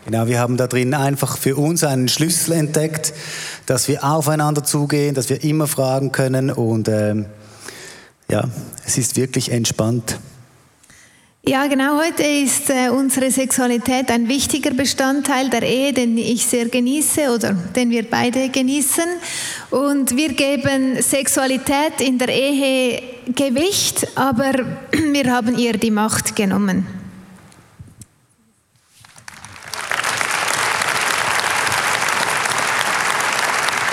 Genau, 0.09 0.27
wir 0.27 0.41
haben 0.41 0.57
da 0.57 0.67
drin 0.67 0.95
einfach 0.95 1.37
für 1.37 1.57
uns 1.57 1.85
einen 1.85 2.09
Schlüssel 2.09 2.53
entdeckt, 2.53 3.13
dass 3.67 3.89
wir 3.89 4.05
aufeinander 4.05 4.65
zugehen, 4.65 5.15
dass 5.15 5.29
wir 5.29 5.45
immer 5.45 5.67
fragen 5.67 6.13
können 6.13 6.51
und 6.51 6.89
ähm 6.89 7.27
ja, 8.31 8.45
es 8.87 8.97
ist 8.97 9.17
wirklich 9.17 9.53
entspannt. 9.53 10.19
Ja, 11.47 11.67
genau. 11.67 11.99
Heute 11.99 12.23
ist 12.23 12.71
äh, 12.71 12.89
unsere 12.89 13.31
Sexualität 13.31 14.11
ein 14.11 14.29
wichtiger 14.29 14.71
Bestandteil 14.71 15.51
der 15.51 15.63
Ehe, 15.63 15.93
den 15.93 16.17
ich 16.17 16.47
sehr 16.47 16.71
genieße 16.71 17.31
oder 17.31 17.53
den 17.53 17.91
wir 17.91 18.09
beide 18.09 18.49
genießen. 18.49 19.05
Und 19.71 20.17
wir 20.17 20.33
geben 20.33 21.03
Sexualität 21.03 22.01
in 22.01 22.17
der 22.17 22.31
Ehe 22.31 23.03
Gewicht, 23.35 24.09
aber 24.15 24.53
wir 25.13 25.31
haben 25.31 25.59
ihr 25.59 25.75
die 25.75 25.91
Macht 25.91 26.35
genommen. 26.35 26.98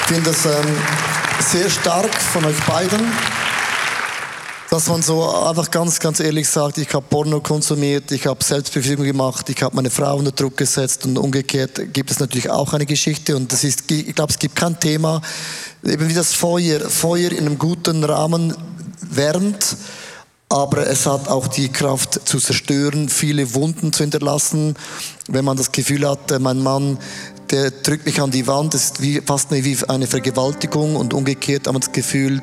Ich 0.07 0.13
finde 0.13 0.29
das 0.29 0.45
ähm, 0.45 0.77
sehr 1.39 1.67
stark 1.67 2.13
von 2.13 2.45
euch 2.45 2.59
beiden 2.65 3.11
dass 4.69 4.87
man 4.87 5.01
so 5.01 5.23
einfach 5.29 5.71
ganz, 5.71 6.01
ganz 6.01 6.19
ehrlich 6.19 6.49
sagt, 6.49 6.77
ich 6.79 6.93
habe 6.93 7.05
Porno 7.09 7.39
konsumiert, 7.39 8.11
ich 8.11 8.27
habe 8.27 8.43
Selbstbefriedigung 8.43 9.05
gemacht, 9.05 9.49
ich 9.49 9.63
habe 9.63 9.73
meine 9.73 9.89
Frau 9.89 10.17
unter 10.17 10.33
Druck 10.33 10.57
gesetzt 10.57 11.05
und 11.05 11.17
umgekehrt 11.17 11.93
gibt 11.93 12.11
es 12.11 12.19
natürlich 12.19 12.49
auch 12.49 12.73
eine 12.73 12.85
Geschichte 12.85 13.37
und 13.37 13.53
das 13.53 13.63
ist, 13.63 13.89
ich 13.89 14.13
glaube, 14.13 14.33
es 14.33 14.39
gibt 14.39 14.57
kein 14.57 14.77
Thema, 14.77 15.21
eben 15.81 16.09
wie 16.09 16.13
das 16.13 16.33
Feuer, 16.33 16.81
Feuer 16.89 17.31
in 17.31 17.45
einem 17.45 17.57
guten 17.57 18.03
Rahmen 18.03 18.53
wärmt, 18.99 19.77
aber 20.49 20.87
es 20.87 21.05
hat 21.05 21.29
auch 21.29 21.47
die 21.47 21.69
Kraft 21.69 22.27
zu 22.27 22.39
zerstören, 22.39 23.07
viele 23.07 23.53
Wunden 23.53 23.93
zu 23.93 24.03
hinterlassen, 24.03 24.75
wenn 25.27 25.45
man 25.45 25.55
das 25.55 25.71
Gefühl 25.71 26.05
hat, 26.07 26.31
äh, 26.31 26.39
mein 26.39 26.61
Mann 26.61 26.97
der 27.51 27.71
drückt 27.71 28.05
mich 28.05 28.21
an 28.21 28.31
die 28.31 28.47
Wand, 28.47 28.73
das 28.73 28.85
ist 28.85 29.01
wie, 29.01 29.21
fast 29.21 29.51
wie 29.51 29.77
eine 29.87 30.07
Vergewaltigung 30.07 30.95
und 30.95 31.13
umgekehrt 31.13 31.67
hat 31.67 31.73
man 31.73 31.81
das 31.81 31.91
Gefühl, 31.91 32.41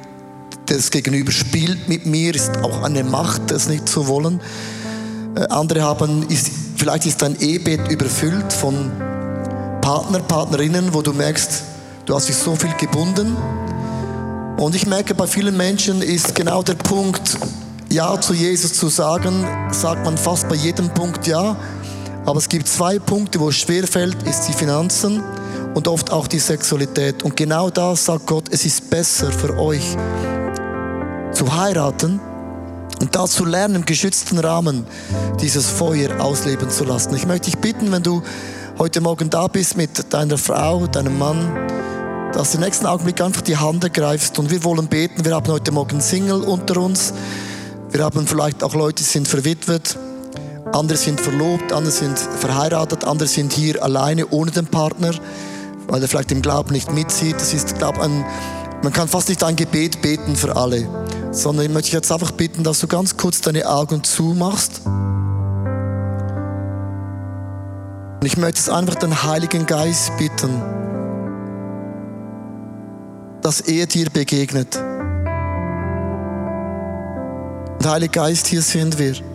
das 0.66 0.90
Gegenüber 0.90 1.32
spielt 1.32 1.88
mit 1.88 2.06
mir, 2.06 2.34
ist 2.34 2.58
auch 2.62 2.82
eine 2.82 3.04
Macht, 3.04 3.50
das 3.50 3.68
nicht 3.68 3.88
zu 3.88 4.06
wollen. 4.06 4.40
Äh, 5.34 5.46
andere 5.48 5.82
haben, 5.82 6.28
ist, 6.28 6.50
vielleicht 6.76 7.06
ist 7.06 7.22
dein 7.22 7.38
Ehebett 7.40 7.90
überfüllt 7.90 8.52
von 8.52 8.90
Partner, 9.80 10.20
Partnerinnen, 10.20 10.94
wo 10.94 11.02
du 11.02 11.12
merkst, 11.12 11.62
du 12.06 12.14
hast 12.14 12.28
dich 12.28 12.36
so 12.36 12.54
viel 12.54 12.72
gebunden. 12.78 13.36
Und 14.56 14.74
ich 14.76 14.86
merke, 14.86 15.14
bei 15.14 15.26
vielen 15.26 15.56
Menschen 15.56 16.02
ist 16.02 16.34
genau 16.34 16.62
der 16.62 16.74
Punkt, 16.74 17.36
Ja 17.88 18.20
zu 18.20 18.32
Jesus 18.32 18.74
zu 18.74 18.88
sagen, 18.88 19.44
sagt 19.72 20.04
man 20.04 20.16
fast 20.16 20.48
bei 20.48 20.54
jedem 20.54 20.88
Punkt 20.90 21.26
Ja. 21.26 21.56
Aber 22.24 22.38
es 22.38 22.48
gibt 22.48 22.68
zwei 22.68 22.98
Punkte, 22.98 23.40
wo 23.40 23.48
es 23.48 23.56
schwer 23.56 23.86
fällt, 23.86 24.22
ist 24.22 24.42
die 24.42 24.52
Finanzen 24.52 25.22
und 25.74 25.88
oft 25.88 26.12
auch 26.12 26.28
die 26.28 26.38
Sexualität. 26.38 27.22
Und 27.24 27.36
genau 27.36 27.70
da 27.70 27.96
sagt 27.96 28.26
Gott, 28.26 28.44
es 28.50 28.64
ist 28.64 28.90
besser 28.90 29.32
für 29.32 29.58
euch, 29.58 29.96
zu 31.32 31.56
heiraten 31.56 32.20
Und 33.00 33.16
dazu 33.16 33.44
lernen, 33.44 33.76
im 33.76 33.84
geschützten 33.84 34.38
Rahmen 34.38 34.86
dieses 35.40 35.66
Feuer 35.66 36.20
ausleben 36.20 36.70
zu 36.70 36.84
lassen. 36.84 37.16
Ich 37.16 37.26
möchte 37.26 37.50
dich 37.50 37.58
bitten, 37.58 37.90
wenn 37.90 38.04
du 38.04 38.22
heute 38.78 39.00
Morgen 39.00 39.28
da 39.28 39.48
bist 39.48 39.76
mit 39.76 40.12
deiner 40.12 40.38
Frau, 40.38 40.86
deinem 40.86 41.18
Mann, 41.18 41.68
dass 42.32 42.52
du 42.52 42.58
im 42.58 42.64
nächsten 42.64 42.86
Augenblick 42.86 43.20
einfach 43.20 43.42
die 43.42 43.56
Hand 43.56 43.82
ergreifst 43.82 44.38
und 44.38 44.50
wir 44.50 44.62
wollen 44.62 44.86
beten. 44.86 45.24
Wir 45.24 45.34
haben 45.34 45.50
heute 45.50 45.72
Morgen 45.72 46.00
Single 46.00 46.42
unter 46.42 46.80
uns. 46.80 47.12
Wir 47.90 48.04
haben 48.04 48.26
vielleicht 48.26 48.62
auch 48.62 48.74
Leute, 48.74 49.02
die 49.02 49.08
sind 49.08 49.26
verwitwet. 49.26 49.98
Andere 50.72 50.98
sind 50.98 51.20
verlobt, 51.20 51.72
andere 51.72 51.92
sind 51.92 52.18
verheiratet, 52.18 53.04
andere 53.04 53.28
sind 53.28 53.52
hier 53.52 53.82
alleine 53.82 54.28
ohne 54.28 54.50
den 54.50 54.66
Partner, 54.66 55.12
weil 55.88 56.02
er 56.02 56.08
vielleicht 56.08 56.32
im 56.32 56.42
Glauben 56.42 56.72
nicht 56.72 56.92
mitzieht. 56.92 57.36
Das 57.36 57.52
ist, 57.52 57.78
glaube 57.78 58.02
ein, 58.02 58.24
man 58.82 58.92
kann 58.92 59.08
fast 59.08 59.28
nicht 59.28 59.44
ein 59.44 59.56
Gebet 59.56 60.02
beten 60.02 60.34
für 60.34 60.56
alle 60.56 60.88
sondern 61.32 61.66
ich 61.66 61.72
möchte 61.72 61.92
jetzt 61.92 62.12
einfach 62.12 62.32
bitten, 62.32 62.62
dass 62.62 62.80
du 62.80 62.86
ganz 62.86 63.16
kurz 63.16 63.40
deine 63.40 63.66
Augen 63.66 64.04
zumachst. 64.04 64.82
Und 68.20 68.26
ich 68.26 68.36
möchte 68.36 68.58
jetzt 68.58 68.70
einfach 68.70 68.96
den 68.96 69.22
Heiligen 69.22 69.66
Geist 69.66 70.12
bitten, 70.18 70.62
dass 73.40 73.60
er 73.60 73.86
dir 73.86 74.10
begegnet. 74.10 74.76
Und 77.78 77.86
Heiliger 77.88 78.12
Geist, 78.22 78.46
hier 78.46 78.62
sind 78.62 78.98
wir. 78.98 79.31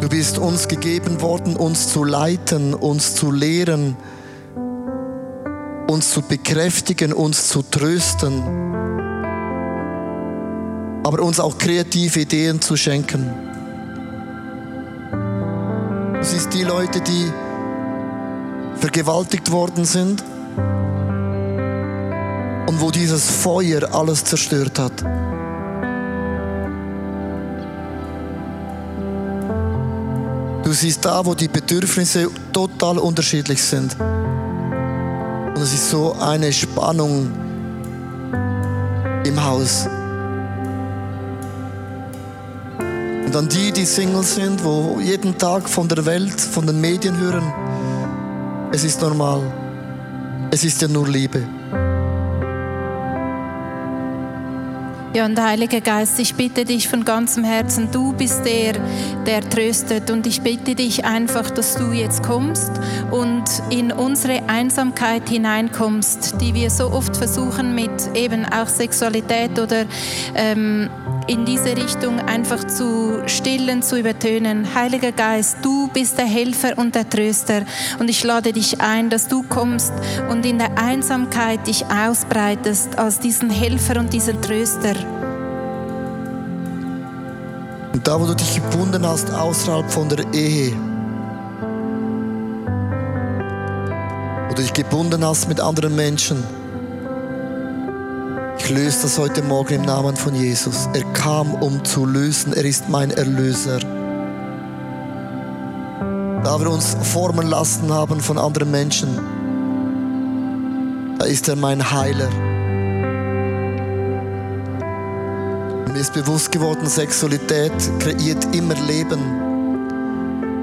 Du 0.00 0.08
bist 0.08 0.38
uns 0.38 0.68
gegeben 0.68 1.20
worden, 1.20 1.56
uns 1.56 1.88
zu 1.88 2.04
leiten, 2.04 2.74
uns 2.74 3.14
zu 3.14 3.30
lehren, 3.30 3.96
uns 5.88 6.10
zu 6.10 6.22
bekräftigen, 6.22 7.12
uns 7.12 7.48
zu 7.48 7.62
trösten 7.62 8.42
aber 11.06 11.22
uns 11.22 11.38
auch 11.38 11.56
kreative 11.56 12.18
Ideen 12.18 12.60
zu 12.60 12.76
schenken. 12.76 13.30
Du 16.14 16.24
siehst 16.24 16.52
die 16.52 16.64
Leute, 16.64 17.00
die 17.00 17.32
vergewaltigt 18.80 19.52
worden 19.52 19.84
sind 19.84 20.24
und 22.66 22.80
wo 22.80 22.90
dieses 22.90 23.30
Feuer 23.30 23.94
alles 23.94 24.24
zerstört 24.24 24.80
hat. 24.80 25.04
Siehst 30.76 31.04
da, 31.04 31.24
wo 31.24 31.34
die 31.34 31.48
Bedürfnisse 31.48 32.28
total 32.52 32.98
unterschiedlich 32.98 33.62
sind. 33.62 33.96
Und 33.98 35.62
es 35.62 35.72
ist 35.72 35.90
so 35.90 36.14
eine 36.20 36.52
Spannung 36.52 37.32
im 39.24 39.44
Haus. 39.44 39.88
Und 43.26 43.34
an 43.34 43.48
die, 43.48 43.72
die 43.72 43.86
Single 43.86 44.22
sind, 44.22 44.62
wo 44.62 45.00
jeden 45.00 45.36
Tag 45.36 45.68
von 45.68 45.88
der 45.88 46.04
Welt, 46.06 46.40
von 46.40 46.66
den 46.66 46.80
Medien 46.80 47.18
hören, 47.18 47.52
es 48.72 48.84
ist 48.84 49.00
normal. 49.00 49.42
Es 50.50 50.62
ist 50.62 50.80
ja 50.82 50.88
nur 50.88 51.08
Liebe. 51.08 51.55
Ja, 55.16 55.24
und 55.24 55.40
Heiliger 55.40 55.80
Geist, 55.80 56.18
ich 56.18 56.34
bitte 56.34 56.66
dich 56.66 56.88
von 56.88 57.02
ganzem 57.02 57.42
Herzen, 57.42 57.90
du 57.90 58.12
bist 58.12 58.44
der, 58.44 58.74
der 59.24 59.40
tröstet. 59.48 60.10
Und 60.10 60.26
ich 60.26 60.42
bitte 60.42 60.74
dich 60.74 61.06
einfach, 61.06 61.50
dass 61.50 61.74
du 61.74 61.90
jetzt 61.92 62.22
kommst 62.22 62.70
und 63.10 63.44
in 63.70 63.92
unsere 63.92 64.46
Einsamkeit 64.46 65.26
hineinkommst, 65.26 66.38
die 66.42 66.52
wir 66.52 66.68
so 66.68 66.90
oft 66.90 67.16
versuchen 67.16 67.74
mit 67.74 67.90
eben 68.14 68.44
auch 68.44 68.68
Sexualität 68.68 69.58
oder 69.58 69.86
ähm, 70.34 70.90
in 71.26 71.44
diese 71.44 71.76
Richtung 71.76 72.20
einfach 72.20 72.64
zu 72.64 73.22
stillen, 73.26 73.82
zu 73.82 73.98
übertönen. 73.98 74.74
Heiliger 74.74 75.12
Geist, 75.12 75.58
du 75.62 75.88
bist 75.88 76.18
der 76.18 76.26
Helfer 76.26 76.78
und 76.78 76.94
der 76.94 77.08
Tröster. 77.08 77.62
Und 77.98 78.08
ich 78.08 78.22
lade 78.22 78.52
dich 78.52 78.80
ein, 78.80 79.10
dass 79.10 79.26
du 79.26 79.42
kommst 79.42 79.92
und 80.30 80.46
in 80.46 80.58
der 80.58 80.78
Einsamkeit 80.78 81.66
dich 81.66 81.84
ausbreitest 81.86 82.98
als 82.98 83.18
diesen 83.18 83.50
Helfer 83.50 83.98
und 83.98 84.12
diesen 84.12 84.40
Tröster. 84.40 84.94
Und 87.92 88.06
da, 88.06 88.20
wo 88.20 88.26
du 88.26 88.34
dich 88.34 88.54
gebunden 88.54 89.04
hast, 89.06 89.30
außerhalb 89.32 89.90
von 89.90 90.08
der 90.08 90.24
Ehe, 90.32 90.72
wo 94.48 94.54
du 94.54 94.62
dich 94.62 94.72
gebunden 94.72 95.24
hast 95.24 95.48
mit 95.48 95.60
anderen 95.60 95.96
Menschen, 95.96 96.44
ich 98.66 98.72
löse 98.72 99.02
das 99.02 99.16
heute 99.16 99.42
Morgen 99.42 99.74
im 99.74 99.82
Namen 99.82 100.16
von 100.16 100.34
Jesus. 100.34 100.88
Er 100.92 101.04
kam, 101.12 101.54
um 101.54 101.84
zu 101.84 102.04
lösen. 102.04 102.52
Er 102.52 102.64
ist 102.64 102.88
mein 102.88 103.12
Erlöser. 103.12 103.78
Da 106.42 106.58
wir 106.58 106.68
uns 106.68 106.96
formen 107.00 107.46
lassen 107.46 107.92
haben 107.92 108.20
von 108.20 108.38
anderen 108.38 108.72
Menschen, 108.72 109.20
da 111.16 111.26
ist 111.26 111.48
er 111.48 111.54
mein 111.54 111.92
Heiler. 111.92 112.28
Mir 115.92 116.00
ist 116.00 116.12
bewusst 116.12 116.50
geworden, 116.50 116.88
Sexualität 116.88 117.72
kreiert 118.00 118.52
immer 118.52 118.74
Leben. 118.74 119.20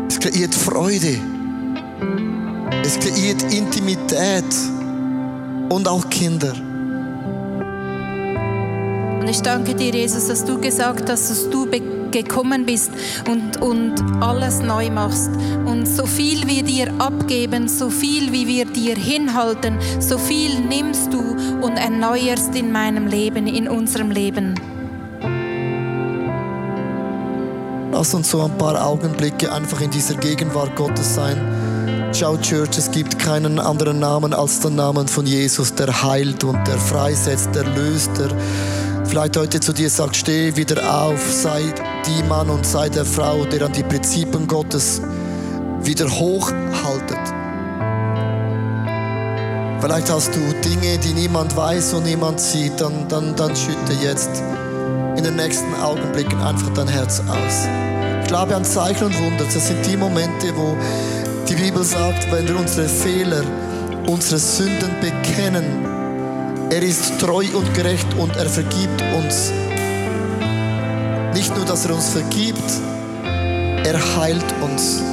Es 0.10 0.20
kreiert 0.20 0.54
Freude. 0.54 1.20
Es 2.84 3.00
kreiert 3.00 3.44
Intimität 3.54 4.54
und 5.70 5.88
auch 5.88 6.10
Kinder. 6.10 6.54
Und 9.24 9.30
ich 9.30 9.42
danke 9.42 9.74
dir, 9.74 9.94
Jesus, 9.94 10.28
dass 10.28 10.44
du 10.44 10.60
gesagt 10.60 11.10
hast, 11.10 11.30
dass 11.30 11.50
du 11.50 11.66
gekommen 12.12 12.66
bist 12.66 12.92
und, 13.32 13.56
und 13.62 13.94
alles 14.22 14.60
neu 14.60 14.90
machst. 14.90 15.30
Und 15.64 15.88
so 15.88 16.06
viel 16.06 16.46
wir 16.46 16.62
dir 16.62 16.92
abgeben, 17.00 17.70
so 17.70 17.90
viel 17.90 18.34
wie 18.34 18.50
wir 18.50 18.66
dir 18.66 18.98
hinhalten, 18.98 19.78
so 20.02 20.18
viel 20.18 20.60
nimmst 20.60 21.14
du 21.14 21.22
und 21.62 21.78
erneuerst 21.78 22.54
in 22.54 22.74
meinem 22.74 23.08
Leben, 23.08 23.48
in 23.48 23.70
unserem 23.70 24.12
Leben. 24.12 24.56
Lass 27.94 28.14
uns 28.14 28.30
so 28.30 28.42
ein 28.42 28.58
paar 28.58 28.86
Augenblicke 28.86 29.50
einfach 29.54 29.80
in 29.80 29.90
dieser 29.90 30.16
Gegenwart 30.16 30.76
Gottes 30.76 31.16
sein. 31.16 31.38
Schau, 32.12 32.36
Church, 32.40 32.78
es 32.78 32.92
gibt 32.92 33.18
keinen 33.20 33.58
anderen 33.58 34.00
Namen 34.00 34.34
als 34.34 34.60
den 34.60 34.76
Namen 34.76 35.08
von 35.08 35.26
Jesus, 35.26 35.74
der 35.74 36.04
heilt 36.04 36.44
und 36.44 36.68
der 36.68 36.78
freisetzt, 36.78 37.56
der 37.56 37.64
löst, 37.64 38.12
der 38.18 38.30
vielleicht 39.14 39.38
heute 39.38 39.60
zu 39.60 39.74
dir 39.74 39.92
sagt, 39.92 40.16
steh 40.16 40.56
wieder 40.56 40.92
auf, 40.92 41.22
sei 41.32 41.62
die 42.08 42.24
Mann 42.24 42.50
und 42.50 42.66
sei 42.66 42.90
der 42.90 43.06
Frau, 43.06 43.46
der 43.46 43.62
an 43.62 43.72
die 43.72 43.84
Prinzipien 43.84 44.48
Gottes 44.48 45.04
wieder 45.84 46.10
hochhaltet. 46.10 47.20
Vielleicht 49.80 50.12
hast 50.12 50.34
du 50.34 50.40
Dinge, 50.68 50.98
die 50.98 51.14
niemand 51.14 51.56
weiß 51.56 51.94
und 51.94 52.06
niemand 52.06 52.40
sieht, 52.40 52.82
dann, 52.82 53.08
dann, 53.08 53.36
dann 53.36 53.56
schütte 53.56 53.94
jetzt 54.02 54.42
in 55.16 55.24
den 55.24 55.36
nächsten 55.36 55.76
Augenblicken 55.76 56.42
einfach 56.42 56.74
dein 56.74 56.88
Herz 56.88 57.20
aus. 57.20 57.68
Ich 58.24 58.28
glaube 58.30 58.56
an 58.56 58.66
Zeichen 58.66 59.06
und 59.06 59.20
Wunder. 59.20 59.44
Das 59.44 59.68
sind 59.68 59.86
die 59.86 59.96
Momente, 59.96 60.48
wo 60.56 60.76
die 61.48 61.54
Bibel 61.54 61.84
sagt, 61.84 62.32
wenn 62.32 62.48
wir 62.48 62.58
unsere 62.58 62.90
Fehler, 62.90 63.44
unsere 64.08 64.40
Sünden 64.40 64.90
bekennen, 65.00 65.93
er 66.70 66.82
ist 66.82 67.20
treu 67.20 67.46
und 67.54 67.74
gerecht 67.74 68.08
und 68.18 68.36
er 68.36 68.50
vergibt 68.50 69.02
uns. 69.18 69.52
Nicht 71.34 71.56
nur, 71.56 71.66
dass 71.66 71.86
er 71.86 71.96
uns 71.96 72.10
vergibt, 72.10 72.72
er 73.24 74.00
heilt 74.18 74.46
uns. 74.62 75.13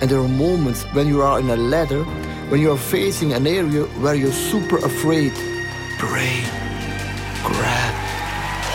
And 0.00 0.10
there 0.10 0.18
are 0.18 0.28
moments 0.28 0.84
when 0.94 1.06
you 1.08 1.20
are 1.22 1.38
in 1.38 1.50
a 1.50 1.56
ladder, 1.56 2.04
when 2.48 2.60
you 2.60 2.72
are 2.72 2.78
facing 2.78 3.34
an 3.34 3.46
area 3.46 3.84
where 4.00 4.14
you're 4.14 4.32
super 4.32 4.78
afraid. 4.78 5.32
Pray, 5.98 6.40
grab, 7.44 7.94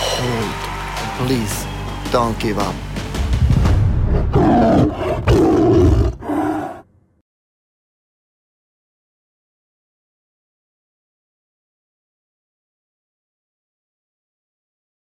hold, 0.06 1.28
please 1.28 1.66
don't 2.12 2.38
give 2.40 2.60
up. 2.60 2.85